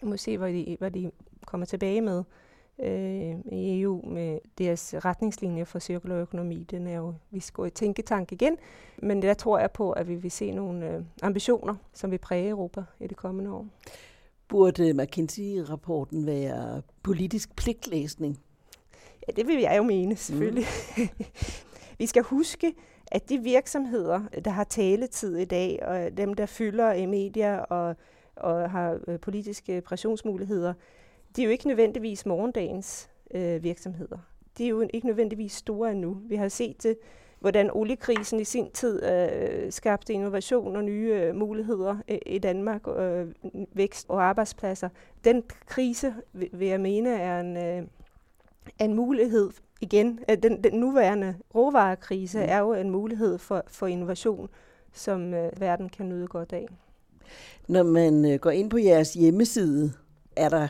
må 0.03 0.17
se, 0.17 0.39
hvad 0.39 0.53
de, 0.53 0.77
hvad 0.79 0.91
de 0.91 1.11
kommer 1.47 1.67
tilbage 1.67 2.01
med 2.01 2.25
øh, 2.79 3.53
i 3.53 3.81
EU 3.83 4.03
med 4.07 4.39
deres 4.59 4.95
retningslinjer 5.05 5.65
for 5.65 5.79
cirkulær 5.79 6.17
økonomi. 6.17 6.67
Den 6.71 6.87
er 6.87 6.97
jo, 6.97 7.15
vi 7.31 7.41
skal 7.41 7.57
gå 7.57 7.65
i 7.65 7.71
tænketank 7.71 8.33
igen, 8.33 8.57
men 8.99 9.23
der 9.23 9.35
tror 9.35 9.59
jeg 9.59 9.71
på, 9.71 9.93
at 9.93 10.09
vi 10.09 10.15
vil 10.15 10.31
se 10.31 10.51
nogle 10.51 10.91
øh, 10.91 11.03
ambitioner, 11.23 11.75
som 11.93 12.11
vil 12.11 12.19
præge 12.19 12.49
Europa 12.49 12.85
i 13.01 13.07
det 13.07 13.17
kommende 13.17 13.53
år. 13.53 13.67
Burde 14.49 14.95
McKinsey-rapporten 14.95 16.27
være 16.27 16.83
politisk 17.03 17.57
pligtlæsning? 17.57 18.39
Ja, 19.31 19.35
det 19.37 19.47
vil 19.47 19.61
jeg 19.61 19.75
jo 19.77 19.83
mene, 19.83 20.17
selvfølgelig. 20.17 20.65
Mm. 20.97 21.09
vi 21.99 22.07
skal 22.07 22.23
huske, 22.23 22.75
at 23.13 23.29
de 23.29 23.39
virksomheder, 23.39 24.21
der 24.45 24.51
har 24.51 24.65
taletid 24.65 25.37
i 25.37 25.45
dag, 25.45 25.83
og 25.83 26.17
dem, 26.17 26.35
der 26.35 26.47
fylder 26.47 26.93
i 26.93 27.07
medier 27.07 27.59
og, 27.59 27.97
og 28.37 28.71
har 28.71 28.99
øh, 29.09 29.21
politiske 29.21 29.81
pressionsmuligheder, 29.81 30.75
de 31.37 31.43
er 31.43 31.45
jo 31.45 31.51
ikke 31.51 31.67
nødvendigvis 31.69 32.27
morgendagens 32.27 33.11
øh, 33.35 33.63
virksomheder. 33.63 34.19
De 34.59 34.65
er 34.65 34.69
jo 34.69 34.89
ikke 34.95 35.07
nødvendigvis 35.07 35.53
store 35.53 35.91
endnu. 35.91 36.19
Vi 36.29 36.37
har 36.37 36.49
set 36.49 36.83
det 36.83 36.99
hvordan 37.41 37.71
oliekrisen 37.73 38.41
i 38.41 38.45
sin 38.45 38.71
tid 38.71 39.05
øh, 39.05 39.73
skabte 39.73 40.13
innovation 40.13 40.77
og 40.77 40.85
nye 40.85 41.15
øh, 41.15 41.35
muligheder 41.35 41.97
i, 42.09 42.19
i 42.27 42.39
Danmark, 42.39 42.83
øh, 42.97 43.27
vækst 43.73 44.07
og 44.09 44.23
arbejdspladser. 44.23 44.89
Den 45.25 45.43
krise, 45.67 46.15
vil 46.33 46.69
jeg 46.69 46.81
mene, 46.81 47.11
er 47.11 47.41
en, 47.41 47.57
øh, 47.57 47.83
en 48.79 48.95
mulighed 48.95 49.51
igen. 49.81 50.19
Den, 50.43 50.65
den 50.65 50.81
nuværende 50.81 51.35
råvarekrise 51.55 52.39
mm. 52.39 52.45
er 52.49 52.59
jo 52.59 52.73
en 52.73 52.91
mulighed 52.91 53.39
for, 53.39 53.63
for 53.67 53.87
innovation, 53.87 54.49
som 54.93 55.35
øh, 55.35 55.61
verden 55.61 55.89
kan 55.89 56.09
nyde 56.09 56.27
godt 56.27 56.53
af. 56.53 56.67
Når 57.69 57.83
man 57.83 58.33
øh, 58.33 58.39
går 58.39 58.51
ind 58.51 58.71
på 58.71 58.79
jeres 58.79 59.15
hjemmeside, 59.15 59.93
er 60.37 60.49
der 60.49 60.69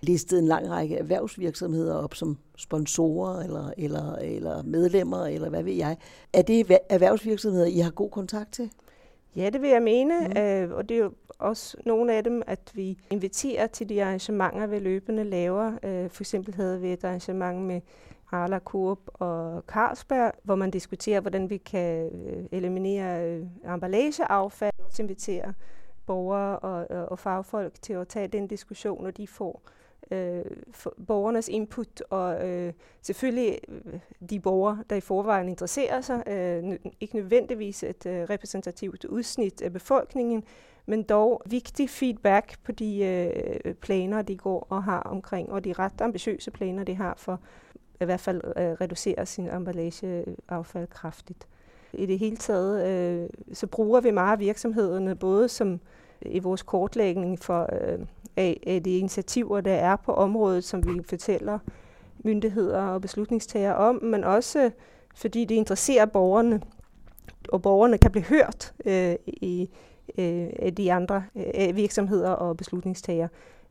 listet 0.00 0.38
en 0.38 0.46
lang 0.46 0.70
række 0.70 0.96
erhvervsvirksomheder 0.96 1.94
op 1.94 2.14
som 2.14 2.38
sponsorer 2.56 3.42
eller, 3.42 3.72
eller, 3.78 4.14
eller 4.14 4.62
medlemmer, 4.62 5.26
eller 5.26 5.48
hvad 5.48 5.62
ved 5.62 5.72
jeg. 5.72 5.96
Er 6.32 6.42
det 6.42 6.78
erhvervsvirksomheder, 6.88 7.66
I 7.66 7.78
har 7.78 7.90
god 7.90 8.10
kontakt 8.10 8.52
til? 8.52 8.70
Ja, 9.36 9.50
det 9.50 9.62
vil 9.62 9.70
jeg 9.70 9.82
mene, 9.82 10.20
mm. 10.20 10.40
øh, 10.40 10.76
og 10.76 10.88
det 10.88 10.94
er 10.94 10.98
jo 10.98 11.12
også 11.38 11.76
nogle 11.86 12.14
af 12.14 12.24
dem, 12.24 12.42
at 12.46 12.70
vi 12.74 12.98
inviterer 13.10 13.66
til 13.66 13.88
de 13.88 14.04
arrangementer, 14.04 14.66
vi 14.66 14.78
løbende 14.78 15.24
laver. 15.24 15.72
Øh, 15.82 16.10
for 16.10 16.22
eksempel 16.22 16.54
havde 16.54 16.80
vi 16.80 16.92
et 16.92 17.04
arrangement 17.04 17.62
med 17.62 17.80
Arla 18.32 18.58
Coop 18.58 18.98
og 19.14 19.64
Carlsberg, 19.66 20.32
hvor 20.42 20.54
man 20.54 20.70
diskuterer, 20.70 21.20
hvordan 21.20 21.50
vi 21.50 21.56
kan 21.56 22.10
øh, 22.26 22.44
eliminere 22.52 23.26
øh, 23.26 23.46
emballageaffald, 23.74 24.72
og 24.78 25.00
invitere 25.00 25.54
borgere 26.06 26.58
og, 26.58 27.08
og 27.08 27.18
fagfolk 27.18 27.82
til 27.82 27.92
at 27.92 28.08
tage 28.08 28.28
den 28.28 28.46
diskussion, 28.46 29.06
og 29.06 29.16
de 29.16 29.26
får 29.26 29.62
øh, 30.10 30.44
borgernes 31.06 31.48
input, 31.48 32.02
og 32.10 32.48
øh, 32.48 32.72
selvfølgelig 33.02 33.60
øh, 33.68 34.00
de 34.30 34.40
borgere, 34.40 34.84
der 34.90 34.96
i 34.96 35.00
forvejen 35.00 35.48
interesserer 35.48 36.00
sig, 36.00 36.22
øh, 36.26 36.78
ikke 37.00 37.16
nødvendigvis 37.16 37.82
et 37.82 38.06
øh, 38.06 38.22
repræsentativt 38.30 39.04
udsnit 39.04 39.62
af 39.62 39.72
befolkningen, 39.72 40.44
men 40.86 41.02
dog 41.02 41.42
vigtig 41.46 41.90
feedback 41.90 42.58
på 42.64 42.72
de 42.72 43.04
øh, 43.04 43.74
planer, 43.74 44.22
de 44.22 44.36
går 44.36 44.66
og 44.68 44.82
har 44.82 45.00
omkring, 45.00 45.52
og 45.52 45.64
de 45.64 45.72
ret 45.72 46.00
ambitiøse 46.00 46.50
planer, 46.50 46.84
de 46.84 46.94
har 46.94 47.14
for 47.16 47.40
i 48.00 48.04
hvert 48.04 48.20
fald 48.20 48.42
øh, 48.44 48.72
reducere 48.72 49.26
sin 49.26 49.48
emballageaffald 49.48 50.86
kraftigt. 50.86 51.48
I 51.92 52.06
det 52.06 52.18
hele 52.18 52.36
taget, 52.36 52.86
øh, 52.88 53.28
så 53.52 53.66
bruger 53.66 54.00
vi 54.00 54.10
meget 54.10 54.38
virksomhederne, 54.38 55.16
både 55.16 55.48
som 55.48 55.80
i 56.26 56.38
vores 56.38 56.62
kortlægning 56.62 57.38
for 57.38 57.68
øh, 57.72 57.98
af, 58.36 58.60
af 58.66 58.82
de 58.82 58.98
initiativer, 58.98 59.60
der 59.60 59.74
er 59.74 59.96
på 59.96 60.12
området, 60.12 60.64
som 60.64 60.86
vi 60.86 61.02
fortæller 61.08 61.58
myndigheder 62.18 62.82
og 62.82 63.02
beslutningstagere 63.02 63.76
om, 63.76 64.04
men 64.04 64.24
også 64.24 64.70
fordi 65.14 65.44
det 65.44 65.54
interesserer 65.54 66.06
borgerne, 66.06 66.60
og 67.48 67.62
borgerne 67.62 67.98
kan 67.98 68.10
blive 68.10 68.24
hørt 68.24 68.74
øh, 68.84 69.16
i 69.26 69.70
øh, 70.18 70.72
de 70.76 70.92
andre 70.92 71.24
øh, 71.36 71.76
virksomheder 71.76 72.30
og 72.30 72.56
beslutningstagere. 72.56 73.28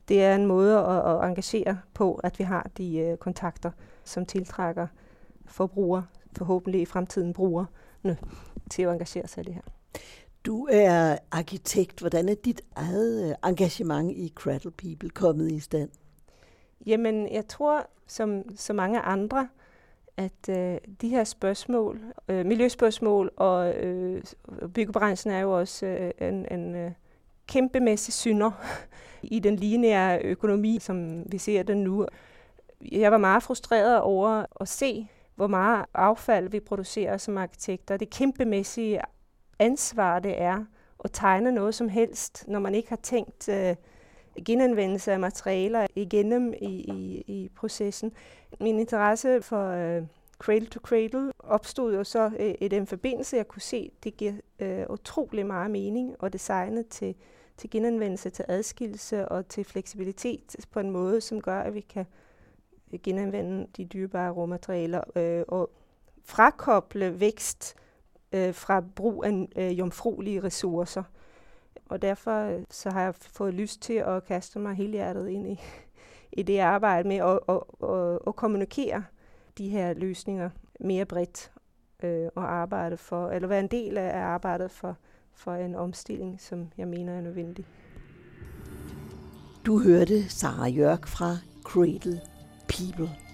Det 0.07 0.23
er 0.23 0.35
en 0.35 0.45
måde 0.45 0.77
at, 0.77 1.15
at 1.15 1.29
engagere 1.29 1.79
på, 1.93 2.13
at 2.13 2.39
vi 2.39 2.43
har 2.43 2.69
de 2.77 2.97
øh, 2.97 3.17
kontakter, 3.17 3.71
som 4.03 4.25
tiltrækker 4.25 4.87
forbrugere, 5.45 6.05
forhåbentlig 6.37 6.81
i 6.81 6.85
fremtiden 6.85 7.33
brugerne, 7.33 8.17
til 8.69 8.83
at 8.83 8.91
engagere 8.91 9.27
sig 9.27 9.41
i 9.41 9.45
det 9.45 9.53
her. 9.53 9.61
Du 10.45 10.67
er 10.71 11.17
arkitekt. 11.31 11.99
Hvordan 11.99 12.29
er 12.29 12.35
dit 12.35 12.61
eget 12.75 13.29
øh, 13.29 13.49
engagement 13.49 14.11
i 14.11 14.33
Cradle 14.35 14.71
People 14.71 15.09
kommet 15.09 15.51
i 15.51 15.59
stand? 15.59 15.89
Jamen, 16.85 17.33
jeg 17.33 17.47
tror, 17.47 17.87
som 18.07 18.43
så 18.55 18.73
mange 18.73 18.99
andre, 18.99 19.47
at 20.17 20.49
øh, 20.49 20.77
de 21.01 21.09
her 21.09 21.23
spørgsmål, 21.23 21.99
øh, 22.27 22.45
miljøspørgsmål 22.45 23.31
og 23.37 23.75
øh, 23.75 24.23
byggebranchen 24.73 25.33
er 25.33 25.39
jo 25.39 25.59
også 25.59 25.85
øh, 25.85 26.11
en, 26.27 26.45
en 26.51 26.75
øh, 26.75 26.91
kæmpemæssig 27.47 28.13
synder 28.13 28.51
i 29.35 29.39
den 29.39 29.55
lineære 29.55 30.21
økonomi, 30.21 30.77
som 30.79 31.23
vi 31.31 31.37
ser 31.37 31.63
den 31.63 31.83
nu. 31.83 32.05
Jeg 32.91 33.11
var 33.11 33.17
meget 33.17 33.43
frustreret 33.43 34.01
over 34.01 34.45
at 34.61 34.67
se, 34.67 35.07
hvor 35.35 35.47
meget 35.47 35.85
affald 35.93 36.49
vi 36.49 36.59
producerer 36.59 37.17
som 37.17 37.37
arkitekter. 37.37 37.97
Det 37.97 38.09
kæmpemæssige 38.09 39.01
ansvar 39.59 40.19
det 40.19 40.41
er 40.41 40.65
at 41.03 41.11
tegne 41.13 41.51
noget 41.51 41.75
som 41.75 41.89
helst, 41.89 42.47
når 42.47 42.59
man 42.59 42.75
ikke 42.75 42.89
har 42.89 42.99
tænkt 43.03 43.49
øh, 43.49 43.75
genanvendelse 44.45 45.11
af 45.11 45.19
materialer 45.19 45.87
igennem 45.95 46.53
i, 46.53 46.65
i, 46.67 47.23
i 47.27 47.49
processen. 47.55 48.11
Min 48.59 48.79
interesse 48.79 49.41
for 49.41 49.69
øh, 49.69 50.03
Cradle 50.39 50.67
to 50.67 50.79
Cradle 50.79 51.31
opstod 51.39 51.95
jo 51.95 52.03
så 52.03 52.31
øh, 52.39 52.55
i 52.61 52.67
den 52.67 52.87
forbindelse, 52.87 53.37
jeg 53.37 53.47
kunne 53.47 53.61
se, 53.61 53.91
det 54.03 54.17
giver 54.17 54.33
øh, 54.59 54.85
utrolig 54.89 55.45
meget 55.45 55.71
mening 55.71 56.15
at 56.23 56.33
designe 56.33 56.83
til, 56.83 57.15
til 57.57 57.69
genanvendelse, 57.69 58.29
til 58.29 58.45
adskillelse 58.47 59.29
og 59.29 59.47
til 59.47 59.63
fleksibilitet 59.63 60.55
på 60.71 60.79
en 60.79 60.91
måde, 60.91 61.21
som 61.21 61.41
gør, 61.41 61.59
at 61.59 61.73
vi 61.73 61.81
kan 61.81 62.05
genanvende 63.03 63.67
de 63.77 63.85
dyrebare 63.85 64.31
råmaterialer 64.31 65.01
øh, 65.15 65.43
og 65.47 65.69
frakoble 66.23 67.19
vækst 67.19 67.75
øh, 68.31 68.53
fra 68.53 68.83
brug 68.95 69.25
af 69.25 69.47
øh, 69.55 69.79
jomfruelige 69.79 70.43
ressourcer. 70.43 71.03
Og 71.85 72.01
derfor 72.01 72.45
øh, 72.45 72.63
så 72.69 72.89
har 72.89 73.01
jeg 73.01 73.15
fået 73.15 73.53
lyst 73.53 73.81
til 73.81 73.93
at 73.93 74.25
kaste 74.25 74.59
mig 74.59 74.75
hele 74.75 74.91
hjertet 74.91 75.27
ind 75.27 75.47
i, 75.47 75.59
i 76.39 76.43
det 76.43 76.59
arbejde 76.59 77.07
med 77.07 77.17
at, 77.17 77.39
at, 77.49 77.89
at, 77.89 78.19
at 78.27 78.35
kommunikere 78.35 79.03
de 79.57 79.69
her 79.69 79.93
løsninger 79.93 80.49
mere 80.79 81.05
bredt 81.05 81.51
øh, 82.03 82.27
og 82.35 82.51
arbejde 82.53 82.97
for, 82.97 83.29
eller 83.29 83.47
være 83.47 83.59
en 83.59 83.67
del 83.67 83.97
af 83.97 84.19
arbejdet 84.19 84.71
for, 84.71 84.97
for 85.33 85.53
en 85.53 85.75
omstilling, 85.75 86.41
som 86.41 86.71
jeg 86.77 86.87
mener 86.87 87.13
er 87.13 87.21
nødvendig. 87.21 87.65
Du 89.65 89.79
hørte 89.79 90.29
Sara 90.29 90.67
Jørg 90.67 91.07
fra 91.07 91.37
Cradle 91.63 92.21
People. 92.69 93.28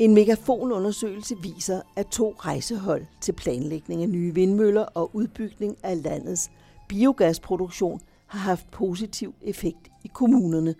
En 0.00 0.14
megafonundersøgelse 0.14 1.36
viser, 1.42 1.80
at 1.96 2.06
to 2.06 2.34
rejsehold 2.38 3.06
til 3.20 3.32
planlægning 3.32 4.02
af 4.02 4.08
nye 4.08 4.34
vindmøller 4.34 4.82
og 4.82 5.10
udbygning 5.16 5.76
af 5.82 6.02
landets 6.02 6.50
biogasproduktion 6.88 8.00
har 8.26 8.38
haft 8.38 8.70
positiv 8.70 9.34
effekt 9.42 9.90
i 10.04 10.10
kommunerne, 10.14 10.74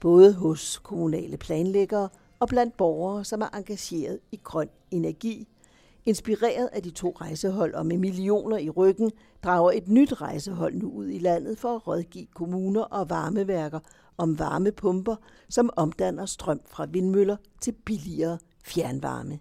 både 0.00 0.34
hos 0.34 0.80
kommunale 0.82 1.36
planlæggere 1.36 2.08
og 2.40 2.48
blandt 2.48 2.76
borgere, 2.76 3.24
som 3.24 3.40
er 3.40 3.56
engageret 3.56 4.18
i 4.32 4.40
grøn 4.44 4.68
energi. 4.90 5.48
Inspireret 6.06 6.68
af 6.72 6.82
de 6.82 6.90
to 6.90 7.16
rejsehold 7.20 7.74
og 7.74 7.86
med 7.86 7.98
millioner 7.98 8.58
i 8.58 8.70
ryggen, 8.70 9.12
drager 9.42 9.72
et 9.72 9.88
nyt 9.88 10.20
rejsehold 10.20 10.74
nu 10.74 10.90
ud 10.90 11.08
i 11.08 11.18
landet 11.18 11.58
for 11.58 11.76
at 11.76 11.86
rådgive 11.86 12.26
kommuner 12.34 12.82
og 12.82 13.10
varmeværker 13.10 13.80
om 14.18 14.38
varmepumper, 14.38 15.16
som 15.48 15.70
omdanner 15.76 16.26
strøm 16.26 16.60
fra 16.66 16.86
vindmøller 16.90 17.36
til 17.60 17.72
billigere 17.72 18.38
fjernvarme. 18.64 19.38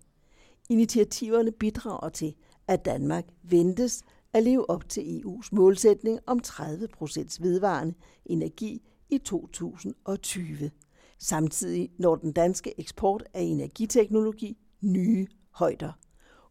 Initiativerne 0.69 1.51
bidrager 1.51 2.09
til, 2.09 2.35
at 2.67 2.85
Danmark 2.85 3.25
ventes 3.43 4.03
at 4.33 4.43
leve 4.43 4.69
op 4.69 4.89
til 4.89 5.01
EU's 5.01 5.49
målsætning 5.51 6.19
om 6.25 6.39
30 6.39 6.87
procents 6.87 7.41
vedvarende 7.41 7.93
energi 8.25 8.81
i 9.09 9.17
2020. 9.17 10.71
Samtidig 11.19 11.89
når 11.97 12.15
den 12.15 12.31
danske 12.31 12.79
eksport 12.79 13.23
af 13.33 13.41
energiteknologi 13.41 14.57
nye 14.81 15.27
højder. 15.51 15.91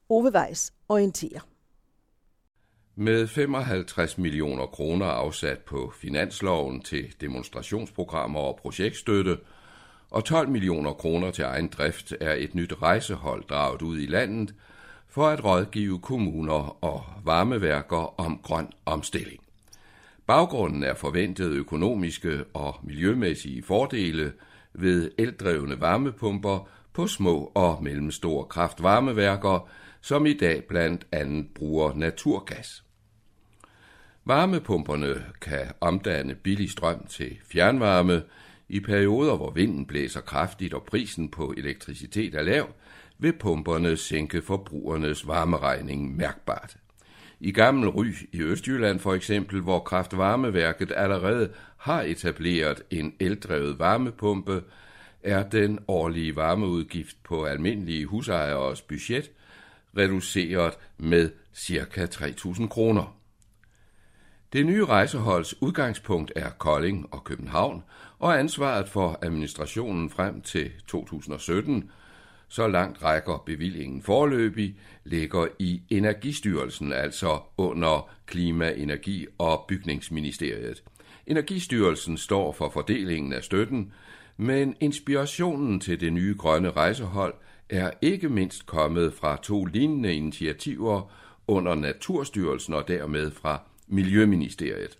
Ove 0.08 0.32
Weiss 0.34 0.72
orienterer. 0.88 1.40
Med 2.94 3.26
55 3.26 4.18
millioner 4.18 4.66
kroner 4.66 5.06
afsat 5.06 5.58
på 5.58 5.92
finansloven 5.96 6.80
til 6.80 7.14
demonstrationsprogrammer 7.20 8.40
og 8.40 8.58
projektstøtte, 8.62 9.38
og 10.12 10.24
12 10.24 10.48
millioner 10.48 10.92
kroner 10.92 11.30
til 11.30 11.44
egen 11.44 11.68
drift 11.68 12.14
er 12.20 12.32
et 12.32 12.54
nyt 12.54 12.82
rejsehold 12.82 13.44
draget 13.48 13.82
ud 13.82 13.98
i 13.98 14.06
landet 14.06 14.54
for 15.08 15.28
at 15.28 15.44
rådgive 15.44 15.98
kommuner 15.98 16.84
og 16.84 17.04
varmeværker 17.24 18.20
om 18.20 18.40
grøn 18.42 18.68
omstilling. 18.86 19.40
Baggrunden 20.26 20.82
er 20.82 20.94
forventede 20.94 21.56
økonomiske 21.56 22.44
og 22.54 22.76
miljømæssige 22.82 23.62
fordele 23.62 24.32
ved 24.72 25.10
eldrevne 25.18 25.80
varmepumper 25.80 26.68
på 26.92 27.06
små 27.06 27.52
og 27.54 27.82
mellemstore 27.82 28.44
kraftvarmeværker, 28.44 29.68
som 30.00 30.26
i 30.26 30.32
dag 30.32 30.64
blandt 30.64 31.06
andet 31.12 31.46
bruger 31.54 31.94
naturgas. 31.94 32.84
Varmepumperne 34.24 35.24
kan 35.40 35.66
omdanne 35.80 36.34
billig 36.34 36.70
strøm 36.70 37.06
til 37.06 37.38
fjernvarme, 37.52 38.22
i 38.72 38.80
perioder, 38.80 39.36
hvor 39.36 39.50
vinden 39.50 39.86
blæser 39.86 40.20
kraftigt 40.20 40.74
og 40.74 40.82
prisen 40.82 41.28
på 41.28 41.54
elektricitet 41.56 42.34
er 42.34 42.42
lav, 42.42 42.68
vil 43.18 43.32
pumperne 43.32 43.96
sænke 43.96 44.42
forbrugernes 44.42 45.26
varmeregning 45.26 46.16
mærkbart. 46.16 46.76
I 47.40 47.52
Gammel 47.52 47.88
Ry 47.88 48.06
i 48.32 48.42
Østjylland 48.42 48.98
for 48.98 49.14
eksempel, 49.14 49.60
hvor 49.60 49.78
kraftvarmeværket 49.78 50.92
allerede 50.96 51.50
har 51.76 52.02
etableret 52.02 52.82
en 52.90 53.14
eldrevet 53.20 53.78
varmepumpe, 53.78 54.62
er 55.22 55.48
den 55.48 55.78
årlige 55.88 56.36
varmeudgift 56.36 57.16
på 57.24 57.44
almindelige 57.44 58.06
husejeres 58.06 58.82
budget 58.82 59.30
reduceret 59.96 60.72
med 60.98 61.30
ca. 61.56 62.06
3.000 62.06 62.66
kroner. 62.66 63.16
Det 64.52 64.66
nye 64.66 64.84
rejseholds 64.84 65.62
udgangspunkt 65.62 66.32
er 66.36 66.50
Kolding 66.50 67.14
og 67.14 67.24
København, 67.24 67.82
og 68.22 68.38
ansvaret 68.38 68.88
for 68.88 69.18
administrationen 69.22 70.10
frem 70.10 70.40
til 70.40 70.70
2017, 70.86 71.90
så 72.48 72.68
langt 72.68 73.02
rækker 73.02 73.42
bevillingen 73.46 74.02
forløbig, 74.02 74.76
ligger 75.04 75.46
i 75.58 75.82
Energistyrelsen, 75.90 76.92
altså 76.92 77.40
under 77.56 78.10
Klima-, 78.26 78.72
Energi- 78.72 79.26
og 79.38 79.64
Bygningsministeriet. 79.68 80.82
Energistyrelsen 81.26 82.16
står 82.16 82.52
for 82.52 82.70
fordelingen 82.70 83.32
af 83.32 83.44
støtten, 83.44 83.92
men 84.36 84.76
inspirationen 84.80 85.80
til 85.80 86.00
det 86.00 86.12
nye 86.12 86.34
grønne 86.38 86.70
rejsehold 86.70 87.34
er 87.68 87.90
ikke 88.02 88.28
mindst 88.28 88.66
kommet 88.66 89.14
fra 89.14 89.38
to 89.42 89.64
lignende 89.64 90.14
initiativer 90.14 91.12
under 91.46 91.74
Naturstyrelsen 91.74 92.74
og 92.74 92.88
dermed 92.88 93.30
fra 93.30 93.60
Miljøministeriet. 93.88 94.98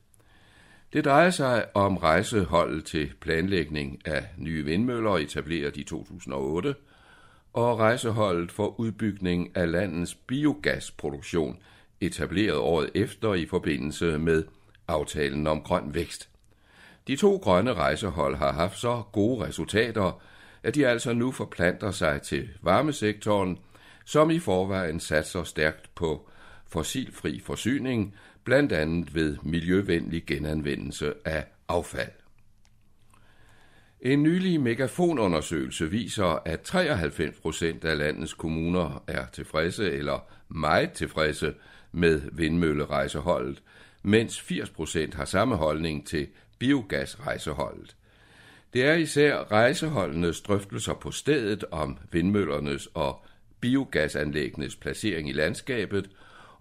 Det 0.93 1.05
drejer 1.05 1.31
sig 1.31 1.65
om 1.75 1.97
rejseholdet 1.97 2.85
til 2.85 3.13
planlægning 3.21 4.01
af 4.05 4.25
nye 4.37 4.65
vindmøller 4.65 5.17
etableret 5.17 5.77
i 5.77 5.85
2008, 5.85 6.75
og 7.53 7.79
rejseholdet 7.79 8.53
for 8.53 8.81
udbygning 8.81 9.57
af 9.57 9.71
landets 9.71 10.15
biogasproduktion 10.15 11.59
etableret 12.01 12.57
året 12.57 12.91
efter 12.95 13.35
i 13.35 13.47
forbindelse 13.47 14.19
med 14.19 14.45
aftalen 14.89 15.47
om 15.47 15.61
grøn 15.61 15.95
vækst. 15.95 16.29
De 17.07 17.17
to 17.17 17.37
grønne 17.37 17.75
rejsehold 17.75 18.37
har 18.37 18.53
haft 18.53 18.79
så 18.79 19.03
gode 19.13 19.47
resultater, 19.47 20.23
at 20.63 20.75
de 20.75 20.87
altså 20.87 21.13
nu 21.13 21.33
forplanter 21.33 21.91
sig 21.91 22.23
til 22.23 22.49
varmesektoren, 22.63 23.59
som 24.05 24.31
i 24.31 24.39
forvejen 24.39 25.01
satser 25.01 25.43
stærkt 25.43 25.95
på 25.95 26.29
fossilfri 26.67 27.41
forsyning, 27.41 28.15
blandt 28.45 28.73
andet 28.73 29.15
ved 29.15 29.37
miljøvenlig 29.43 30.27
genanvendelse 30.27 31.15
af 31.25 31.47
affald. 31.69 32.11
En 34.01 34.23
nylig 34.23 34.61
megafonundersøgelse 34.61 35.91
viser, 35.91 36.43
at 36.45 36.61
93 36.61 37.37
procent 37.37 37.85
af 37.85 37.99
landets 37.99 38.35
kommuner 38.35 39.05
er 39.07 39.27
tilfredse 39.33 39.93
eller 39.93 40.27
meget 40.49 40.93
tilfredse 40.93 41.55
med 41.93 42.21
vindmøllerejseholdet, 42.33 43.63
mens 44.03 44.41
80 44.41 44.71
procent 44.71 45.15
har 45.15 45.25
samme 45.25 45.57
holdning 45.57 46.07
til 46.07 46.29
biogasrejseholdet. 46.59 47.97
Det 48.73 48.85
er 48.85 48.95
især 48.95 49.53
rejseholdenes 49.53 50.41
drøftelser 50.41 50.95
på 50.95 51.11
stedet 51.11 51.65
om 51.71 51.99
vindmøllernes 52.13 52.89
og 52.95 53.25
biogasanlæggenes 53.61 54.77
placering 54.77 55.29
i 55.29 55.33
landskabet 55.33 56.11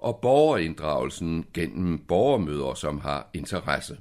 og 0.01 0.19
borgerinddragelsen 0.21 1.45
gennem 1.53 1.99
borgermøder, 1.99 2.73
som 2.73 2.99
har 2.99 3.29
interesse. 3.33 3.97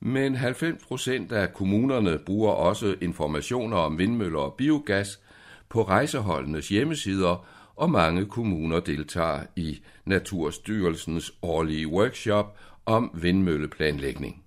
Men 0.00 0.34
90 0.34 0.84
procent 0.84 1.32
af 1.32 1.52
kommunerne 1.52 2.18
bruger 2.18 2.52
også 2.52 2.96
informationer 3.00 3.76
om 3.76 3.98
vindmøller 3.98 4.38
og 4.38 4.54
biogas 4.54 5.20
på 5.68 5.82
rejseholdenes 5.82 6.68
hjemmesider, 6.68 7.46
og 7.76 7.90
mange 7.90 8.26
kommuner 8.26 8.80
deltager 8.80 9.42
i 9.56 9.82
Naturstyrelsens 10.04 11.32
årlige 11.42 11.88
workshop 11.88 12.58
om 12.86 13.10
vindmølleplanlægning. 13.14 14.42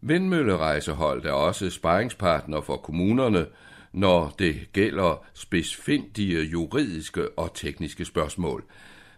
Vindmøllerejsehold 0.00 1.24
er 1.24 1.32
også 1.32 1.70
sparringspartner 1.70 2.60
for 2.60 2.76
kommunerne, 2.76 3.46
når 3.92 4.34
det 4.38 4.68
gælder 4.72 5.24
spidsfindige 5.34 6.42
juridiske 6.42 7.38
og 7.38 7.54
tekniske 7.54 8.04
spørgsmål. 8.04 8.64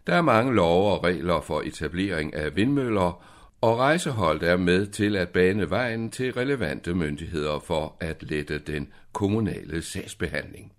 Der 0.07 0.15
er 0.15 0.23
mange 0.23 0.55
love 0.55 0.93
og 0.93 1.05
regler 1.05 1.41
for 1.41 1.61
etablering 1.61 2.35
af 2.35 2.57
vindmøller, 2.57 3.25
og 3.61 3.79
rejseholdet 3.79 4.49
er 4.49 4.57
med 4.57 4.87
til 4.87 5.17
at 5.17 5.29
bane 5.29 5.71
vejen 5.71 6.11
til 6.11 6.33
relevante 6.33 6.95
myndigheder 6.95 7.59
for 7.59 7.97
at 8.01 8.23
lette 8.23 8.59
den 8.59 8.89
kommunale 9.13 9.83
sagsbehandling. 9.83 10.73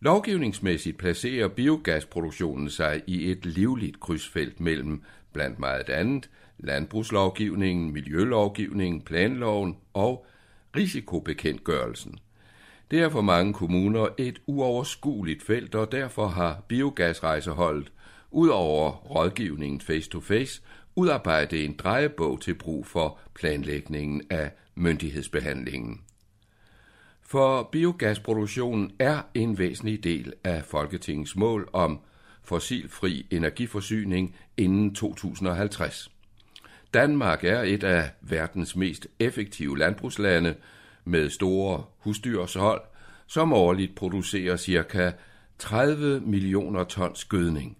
Lovgivningsmæssigt 0.00 0.98
placerer 0.98 1.48
biogasproduktionen 1.48 2.70
sig 2.70 3.02
i 3.06 3.30
et 3.30 3.46
livligt 3.46 4.00
krydsfelt 4.00 4.60
mellem, 4.60 5.02
blandt 5.32 5.58
meget 5.58 5.90
andet, 5.90 6.30
landbrugslovgivningen, 6.58 7.92
miljølovgivningen, 7.92 9.02
planloven 9.02 9.76
og 9.94 10.26
risikobekendtgørelsen. 10.76 12.18
Det 12.90 13.00
er 13.00 13.08
for 13.08 13.20
mange 13.20 13.52
kommuner 13.52 14.08
et 14.18 14.40
uoverskueligt 14.46 15.42
felt, 15.42 15.74
og 15.74 15.92
derfor 15.92 16.26
har 16.26 16.62
biogasrejseholdet, 16.68 17.92
ud 18.30 18.48
over 18.48 18.90
rådgivningen 18.90 19.80
face-to-face, 19.80 20.62
udarbejdet 20.96 21.64
en 21.64 21.74
drejebog 21.78 22.40
til 22.40 22.54
brug 22.54 22.86
for 22.86 23.18
planlægningen 23.34 24.22
af 24.30 24.50
myndighedsbehandlingen. 24.74 26.00
For 27.22 27.68
biogasproduktionen 27.72 28.92
er 28.98 29.22
en 29.34 29.58
væsentlig 29.58 30.04
del 30.04 30.32
af 30.44 30.64
Folketingets 30.64 31.36
mål 31.36 31.68
om 31.72 32.00
fossilfri 32.42 33.26
energiforsyning 33.30 34.36
inden 34.56 34.94
2050. 34.94 36.10
Danmark 36.94 37.44
er 37.44 37.62
et 37.62 37.84
af 37.84 38.10
verdens 38.20 38.76
mest 38.76 39.06
effektive 39.18 39.78
landbrugslande 39.78 40.54
med 41.10 41.30
store 41.30 41.84
husdyrshold, 41.98 42.82
som 43.26 43.52
årligt 43.52 43.94
producerer 43.94 44.56
ca. 44.56 45.12
30 45.58 46.20
millioner 46.20 46.84
tons 46.84 47.24
gødning. 47.24 47.76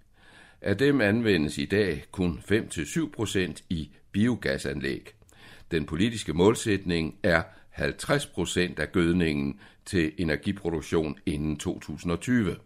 Af 0.60 0.76
dem 0.76 1.00
anvendes 1.00 1.58
i 1.58 1.64
dag 1.64 2.04
kun 2.10 2.42
5-7 2.50 3.10
procent 3.10 3.64
i 3.70 3.90
biogasanlæg. 4.12 5.14
Den 5.70 5.86
politiske 5.86 6.32
målsætning 6.32 7.14
er 7.22 7.42
50 7.70 8.26
procent 8.26 8.78
af 8.78 8.92
gødningen 8.92 9.60
til 9.86 10.12
energiproduktion 10.18 11.18
inden 11.26 11.56
2020. 11.56 12.56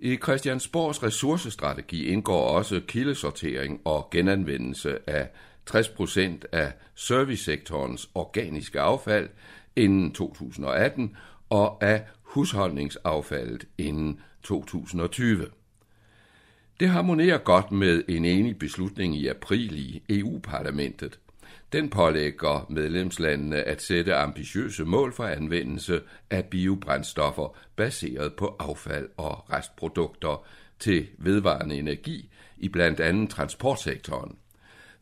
I 0.00 0.16
Christiansborgs 0.16 1.02
ressourcestrategi 1.02 2.06
indgår 2.06 2.48
også 2.48 2.80
kildesortering 2.86 3.80
og 3.84 4.08
genanvendelse 4.10 5.10
af 5.10 5.28
60 5.66 5.88
procent 5.88 6.46
af 6.52 6.72
servicesektorens 6.94 8.10
organiske 8.14 8.80
affald 8.80 9.28
inden 9.76 10.12
2018 10.12 11.16
og 11.50 11.82
af 11.82 12.04
husholdningsaffaldet 12.22 13.64
inden 13.78 14.20
2020. 14.42 15.46
Det 16.80 16.88
harmonerer 16.88 17.38
godt 17.38 17.72
med 17.72 18.02
en 18.08 18.24
enig 18.24 18.58
beslutning 18.58 19.16
i 19.16 19.26
april 19.26 19.78
i 19.78 20.02
EU-parlamentet. 20.08 21.18
Den 21.72 21.90
pålægger 21.90 22.66
medlemslandene 22.70 23.62
at 23.62 23.82
sætte 23.82 24.14
ambitiøse 24.14 24.84
mål 24.84 25.12
for 25.12 25.24
anvendelse 25.24 26.00
af 26.30 26.44
biobrændstoffer 26.44 27.56
baseret 27.76 28.34
på 28.34 28.56
affald 28.58 29.08
og 29.16 29.52
restprodukter 29.52 30.46
til 30.78 31.06
vedvarende 31.18 31.78
energi 31.78 32.30
i 32.56 32.68
blandt 32.68 33.00
andet 33.00 33.30
transportsektoren. 33.30 34.36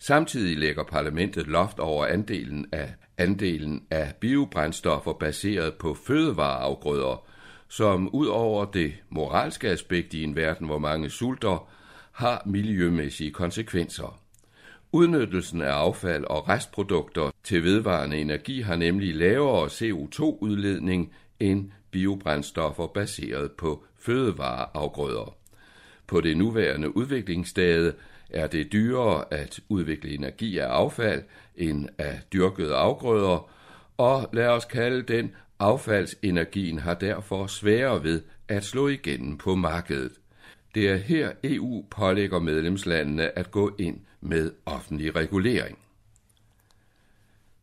Samtidig 0.06 0.58
lægger 0.58 0.84
parlamentet 0.84 1.46
loft 1.46 1.78
over 1.78 2.06
andelen 2.06 2.66
af, 2.72 2.94
andelen 3.18 3.82
af 3.90 4.14
biobrændstoffer 4.20 5.12
baseret 5.12 5.74
på 5.74 5.94
fødevareafgrøder, 5.94 7.26
som 7.68 8.14
ud 8.14 8.26
over 8.26 8.64
det 8.64 8.94
moralske 9.10 9.68
aspekt 9.68 10.14
i 10.14 10.22
en 10.22 10.36
verden, 10.36 10.66
hvor 10.66 10.78
mange 10.78 11.10
sulter, 11.10 11.68
har 12.12 12.42
miljømæssige 12.46 13.30
konsekvenser. 13.30 14.20
Udnyttelsen 14.92 15.60
af 15.62 15.72
affald 15.72 16.24
og 16.24 16.48
restprodukter 16.48 17.30
til 17.44 17.64
vedvarende 17.64 18.16
energi 18.16 18.60
har 18.60 18.76
nemlig 18.76 19.14
lavere 19.14 19.66
CO2-udledning 19.66 21.12
end 21.40 21.70
biobrændstoffer 21.90 22.86
baseret 22.86 23.52
på 23.52 23.84
fødevareafgrøder. 23.98 25.36
På 26.06 26.20
det 26.20 26.36
nuværende 26.36 26.96
udviklingsstade 26.96 27.94
er 28.34 28.46
det 28.46 28.72
dyrere 28.72 29.24
at 29.30 29.60
udvikle 29.68 30.10
energi 30.10 30.58
af 30.58 30.66
affald 30.66 31.22
end 31.56 31.88
af 31.98 32.20
dyrkede 32.32 32.74
afgrøder, 32.74 33.50
og 33.96 34.30
lad 34.32 34.48
os 34.48 34.64
kalde 34.64 35.02
den 35.02 35.32
affaldsenergien 35.58 36.78
har 36.78 36.94
derfor 36.94 37.46
sværere 37.46 38.02
ved 38.02 38.22
at 38.48 38.64
slå 38.64 38.88
igennem 38.88 39.38
på 39.38 39.54
markedet. 39.54 40.12
Det 40.74 40.88
er 40.88 40.96
her 40.96 41.32
EU 41.44 41.84
pålægger 41.90 42.38
medlemslandene 42.38 43.38
at 43.38 43.50
gå 43.50 43.74
ind 43.78 44.00
med 44.20 44.50
offentlig 44.66 45.16
regulering. 45.16 45.78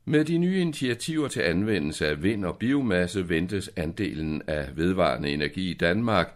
Med 0.06 0.26
de 0.26 0.38
nye 0.38 0.62
initiativer 0.62 1.28
til 1.28 1.42
anvendelse 1.42 2.08
af 2.08 2.24
vind 2.24 2.46
og 2.46 2.58
biomasse 2.58 3.30
ventes 3.30 3.70
andelen 3.76 4.42
af 4.48 4.78
vedvarende 4.78 5.30
energi 5.30 5.72
i 5.72 5.74
Danmark 5.74 6.34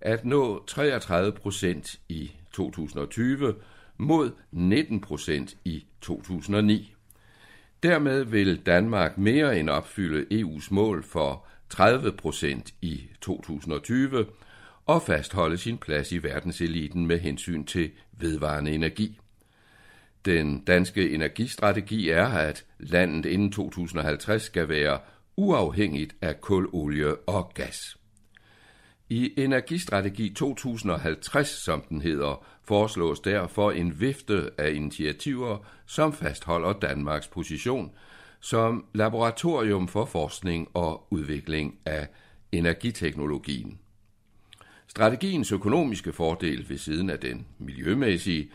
at 0.00 0.24
nå 0.24 0.64
33 0.66 1.32
procent 1.32 2.00
i 2.08 2.32
2020 2.52 3.54
mod 3.98 4.30
19 4.52 5.00
procent 5.00 5.56
i 5.64 5.86
2009. 6.00 6.94
Dermed 7.82 8.24
vil 8.24 8.66
Danmark 8.66 9.18
mere 9.18 9.58
end 9.58 9.70
opfylde 9.70 10.42
EU's 10.42 10.68
mål 10.70 11.02
for 11.02 11.46
30 11.70 12.12
procent 12.12 12.74
i 12.82 13.08
2020 13.20 14.26
og 14.86 15.02
fastholde 15.02 15.58
sin 15.58 15.78
plads 15.78 16.12
i 16.12 16.22
verdenseliten 16.22 17.06
med 17.06 17.18
hensyn 17.18 17.64
til 17.64 17.90
vedvarende 18.12 18.70
energi. 18.70 19.18
Den 20.24 20.60
danske 20.64 21.10
energistrategi 21.10 22.10
er, 22.10 22.26
at 22.26 22.64
landet 22.78 23.26
inden 23.26 23.52
2050 23.52 24.42
skal 24.42 24.68
være 24.68 24.98
uafhængigt 25.36 26.16
af 26.20 26.40
kul, 26.40 26.68
olie 26.72 27.16
og 27.16 27.50
gas. 27.54 27.95
I 29.08 29.32
Energistrategi 29.36 30.30
2050, 30.30 31.48
som 31.48 31.82
den 31.88 32.02
hedder, 32.02 32.44
foreslås 32.64 33.20
derfor 33.20 33.70
en 33.70 34.00
vifte 34.00 34.50
af 34.58 34.72
initiativer, 34.72 35.58
som 35.86 36.12
fastholder 36.12 36.72
Danmarks 36.72 37.28
position 37.28 37.92
som 38.40 38.84
laboratorium 38.94 39.88
for 39.88 40.04
forskning 40.04 40.68
og 40.74 41.06
udvikling 41.10 41.78
af 41.86 42.08
energiteknologien. 42.52 43.78
Strategiens 44.86 45.52
økonomiske 45.52 46.12
fordel 46.12 46.68
ved 46.68 46.78
siden 46.78 47.10
af 47.10 47.18
den 47.18 47.46
miljømæssige 47.58 48.50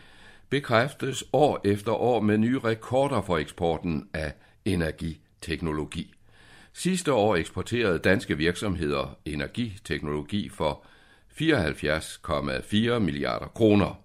bekræftes 0.48 1.24
år 1.32 1.60
efter 1.64 1.92
år 1.92 2.20
med 2.20 2.38
nye 2.38 2.58
rekorder 2.58 3.22
for 3.22 3.38
eksporten 3.38 4.08
af 4.14 4.32
energiteknologi. 4.64 6.14
Sidste 6.74 7.12
år 7.12 7.36
eksporterede 7.36 7.98
danske 7.98 8.36
virksomheder 8.36 9.18
energiteknologi 9.24 10.48
for 10.48 10.84
74,4 11.40 12.98
milliarder 12.98 13.46
kroner. 13.46 14.00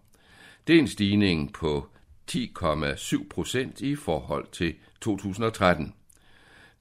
Det 0.67 0.75
er 0.75 0.79
en 0.79 0.87
stigning 0.87 1.53
på 1.53 1.87
10,7 2.31 3.27
procent 3.29 3.81
i 3.81 3.95
forhold 3.95 4.47
til 4.51 4.75
2013. 5.01 5.93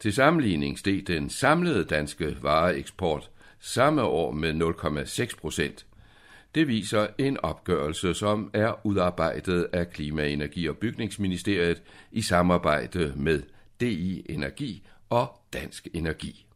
Til 0.00 0.12
sammenligning 0.12 0.78
steg 0.78 1.06
den 1.06 1.30
samlede 1.30 1.84
danske 1.84 2.36
vareeksport 2.42 3.30
samme 3.60 4.02
år 4.02 4.32
med 4.32 4.52
0,6 5.30 5.36
procent. 5.40 5.86
Det 6.54 6.68
viser 6.68 7.06
en 7.18 7.40
opgørelse, 7.40 8.14
som 8.14 8.50
er 8.52 8.86
udarbejdet 8.86 9.68
af 9.72 9.90
Klima-, 9.90 10.28
Energi- 10.28 10.68
og 10.68 10.76
Bygningsministeriet 10.76 11.82
i 12.12 12.22
samarbejde 12.22 13.12
med 13.16 13.42
DI 13.80 14.26
Energi 14.28 14.86
og 15.10 15.40
Dansk 15.52 15.88
Energi. 15.94 16.46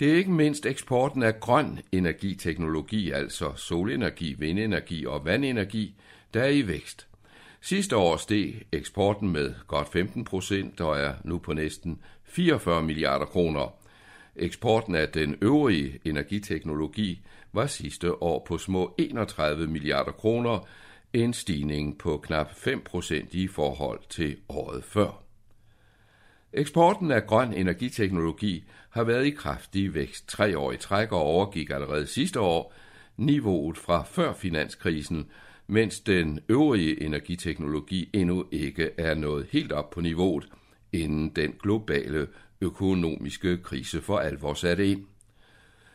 Det 0.00 0.12
er 0.12 0.16
ikke 0.16 0.30
mindst 0.30 0.66
eksporten 0.66 1.22
af 1.22 1.40
grøn 1.40 1.78
energiteknologi, 1.92 3.10
altså 3.10 3.52
solenergi, 3.56 4.34
vindenergi 4.38 5.06
og 5.06 5.24
vandenergi, 5.24 5.94
der 6.34 6.42
er 6.42 6.48
i 6.48 6.66
vækst. 6.66 7.08
Sidste 7.60 7.96
år 7.96 8.16
steg 8.16 8.62
eksporten 8.72 9.28
med 9.28 9.54
godt 9.66 9.88
15 9.88 10.24
procent 10.24 10.80
og 10.80 10.98
er 10.98 11.14
nu 11.24 11.38
på 11.38 11.52
næsten 11.52 12.02
44 12.24 12.82
milliarder 12.82 13.26
kroner. 13.26 13.74
Eksporten 14.36 14.94
af 14.94 15.08
den 15.08 15.36
øvrige 15.40 15.98
energiteknologi 16.04 17.22
var 17.52 17.66
sidste 17.66 18.22
år 18.22 18.44
på 18.48 18.58
små 18.58 18.94
31 18.98 19.66
milliarder 19.66 20.12
kroner, 20.12 20.68
en 21.12 21.32
stigning 21.32 21.98
på 21.98 22.16
knap 22.16 22.54
5 22.54 22.80
procent 22.84 23.34
i 23.34 23.48
forhold 23.48 24.00
til 24.08 24.36
året 24.48 24.84
før. 24.84 25.27
Eksporten 26.52 27.10
af 27.10 27.26
grøn 27.26 27.52
energiteknologi 27.52 28.64
har 28.90 29.04
været 29.04 29.26
i 29.26 29.30
kraftig 29.30 29.94
vækst 29.94 30.28
tre 30.28 30.58
år 30.58 30.72
i 30.72 30.76
træk 30.76 31.12
og 31.12 31.20
overgik 31.20 31.70
allerede 31.70 32.06
sidste 32.06 32.40
år 32.40 32.74
niveauet 33.16 33.78
fra 33.78 34.02
før 34.02 34.32
finanskrisen, 34.32 35.30
mens 35.66 36.00
den 36.00 36.40
øvrige 36.48 37.02
energiteknologi 37.02 38.10
endnu 38.12 38.44
ikke 38.52 38.90
er 38.98 39.14
nået 39.14 39.46
helt 39.50 39.72
op 39.72 39.90
på 39.90 40.00
niveauet, 40.00 40.48
inden 40.92 41.28
den 41.28 41.54
globale 41.62 42.26
økonomiske 42.60 43.58
krise 43.58 44.02
for 44.02 44.18
alvor 44.18 44.54
satte 44.54 44.86
ind. 44.86 45.04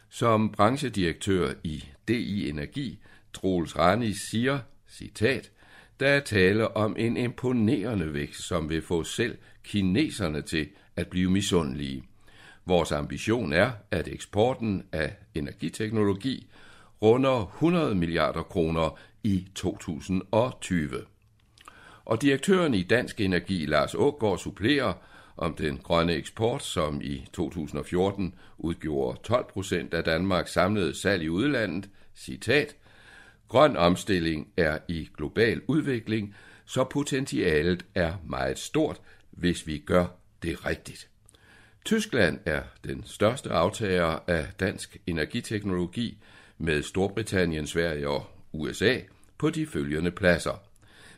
Som 0.10 0.52
branchedirektør 0.52 1.54
i 1.64 1.84
DI 2.08 2.50
Energi, 2.50 3.00
Troels 3.34 3.78
Rani 3.78 4.14
siger, 4.14 4.60
citat, 4.90 5.52
der 6.00 6.08
er 6.08 6.20
tale 6.20 6.78
om 6.78 6.96
en 7.00 7.18
imponerende 7.18 8.14
vækst, 8.14 8.42
som 8.42 8.70
vil 8.70 8.82
få 8.82 9.04
selv 9.04 9.38
kineserne 9.64 10.42
til 10.42 10.70
at 10.96 11.08
blive 11.08 11.32
misundelige. 11.32 12.04
Vores 12.66 12.92
ambition 12.92 13.54
er, 13.54 13.72
at 13.92 14.08
eksporten 14.08 14.84
af 14.92 15.16
energiteknologi 15.36 16.48
runder 17.02 17.52
100 17.56 17.96
milliarder 17.96 18.44
kroner 18.44 19.00
i 19.24 19.48
2020. 19.56 20.90
Og 22.06 22.22
direktøren 22.22 22.74
i 22.74 22.84
Dansk 22.84 23.22
Energi, 23.22 23.66
Lars 23.66 23.96
Ågaard, 23.96 24.38
supplerer 24.38 24.94
om 25.38 25.56
den 25.56 25.78
grønne 25.78 26.14
eksport, 26.14 26.64
som 26.64 27.02
i 27.02 27.26
2014 27.34 28.36
udgjorde 28.58 29.20
12 29.24 29.46
procent 29.54 29.94
af 29.94 30.04
Danmarks 30.04 30.54
samlede 30.54 30.96
salg 30.96 31.24
i 31.24 31.30
udlandet. 31.30 31.90
Citat. 32.16 32.76
Grøn 33.48 33.78
omstilling 33.78 34.48
er 34.58 34.78
i 34.88 35.10
global 35.18 35.62
udvikling, 35.68 36.36
så 36.66 36.84
potentialet 36.84 37.86
er 37.96 38.14
meget 38.28 38.60
stort, 38.60 39.02
hvis 39.38 39.68
vi 39.68 39.78
gør 39.78 40.06
det 40.44 40.66
rigtigt. 40.66 41.10
Tyskland 41.86 42.40
er 42.46 42.62
den 42.84 43.04
største 43.06 43.50
aftager 43.50 44.20
af 44.28 44.46
dansk 44.60 44.98
energiteknologi 45.08 46.18
med 46.58 46.84
Storbritannien, 46.84 47.68
Sverige 47.68 48.10
og 48.10 48.26
USA 48.52 48.98
på 49.38 49.50
de 49.50 49.68
følgende 49.68 50.12
pladser. 50.12 50.62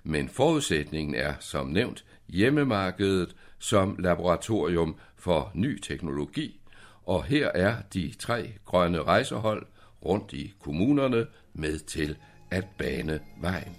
Men 0.03 0.29
forudsætningen 0.29 1.15
er, 1.15 1.33
som 1.39 1.67
nævnt, 1.67 2.05
hjemmemarkedet 2.27 3.35
som 3.59 3.95
laboratorium 3.99 4.95
for 5.15 5.51
ny 5.53 5.79
teknologi, 5.79 6.59
og 7.03 7.23
her 7.23 7.51
er 7.55 7.75
de 7.93 8.13
tre 8.19 8.53
grønne 8.65 9.03
rejsehold 9.03 9.65
rundt 10.05 10.33
i 10.33 10.53
kommunerne 10.59 11.25
med 11.53 11.79
til 11.79 12.17
at 12.51 12.65
bane 12.77 13.19
vejen. 13.41 13.77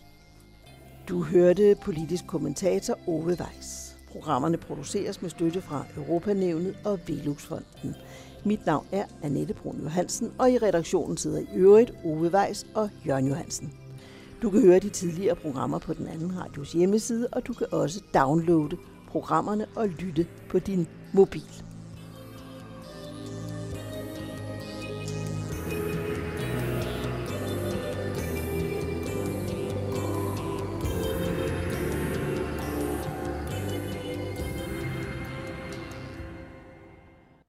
Du 1.09 1.23
hørte 1.23 1.77
politisk 1.83 2.27
kommentator 2.27 2.99
Ove 3.09 3.37
Weiss. 3.41 3.86
Programmerne 4.17 4.57
produceres 4.57 5.23
med 5.23 5.31
støtte 5.31 5.61
fra 5.61 5.85
Europanævnet 5.97 6.77
og 6.85 7.01
Veluxfonden. 7.07 7.95
Mit 8.45 8.67
navn 8.67 8.87
er 8.93 9.05
Annette 9.23 9.55
Brun 9.55 9.81
Johansen, 9.83 10.33
og 10.39 10.51
i 10.51 10.59
redaktionen 10.59 11.17
sidder 11.17 11.39
i 11.39 11.47
øvrigt 11.55 11.93
Ove 12.05 12.31
Weiss 12.35 12.67
og 12.75 12.91
Jørgen 13.07 13.29
Johansen. 13.29 13.73
Du 14.43 14.51
kan 14.51 14.61
høre 14.61 14.79
de 14.79 14.89
tidligere 14.89 15.37
programmer 15.37 15.79
på 15.79 15.95
den 15.95 16.07
anden 16.07 16.39
radios 16.39 16.73
hjemmeside, 16.73 17.29
og 17.33 17.47
du 17.47 17.53
kan 17.53 17.67
også 17.71 18.01
downloade 18.15 18.77
programmerne 19.09 19.67
og 19.75 19.89
lytte 19.89 20.27
på 20.49 20.59
din 20.59 20.87
mobil. 21.13 21.66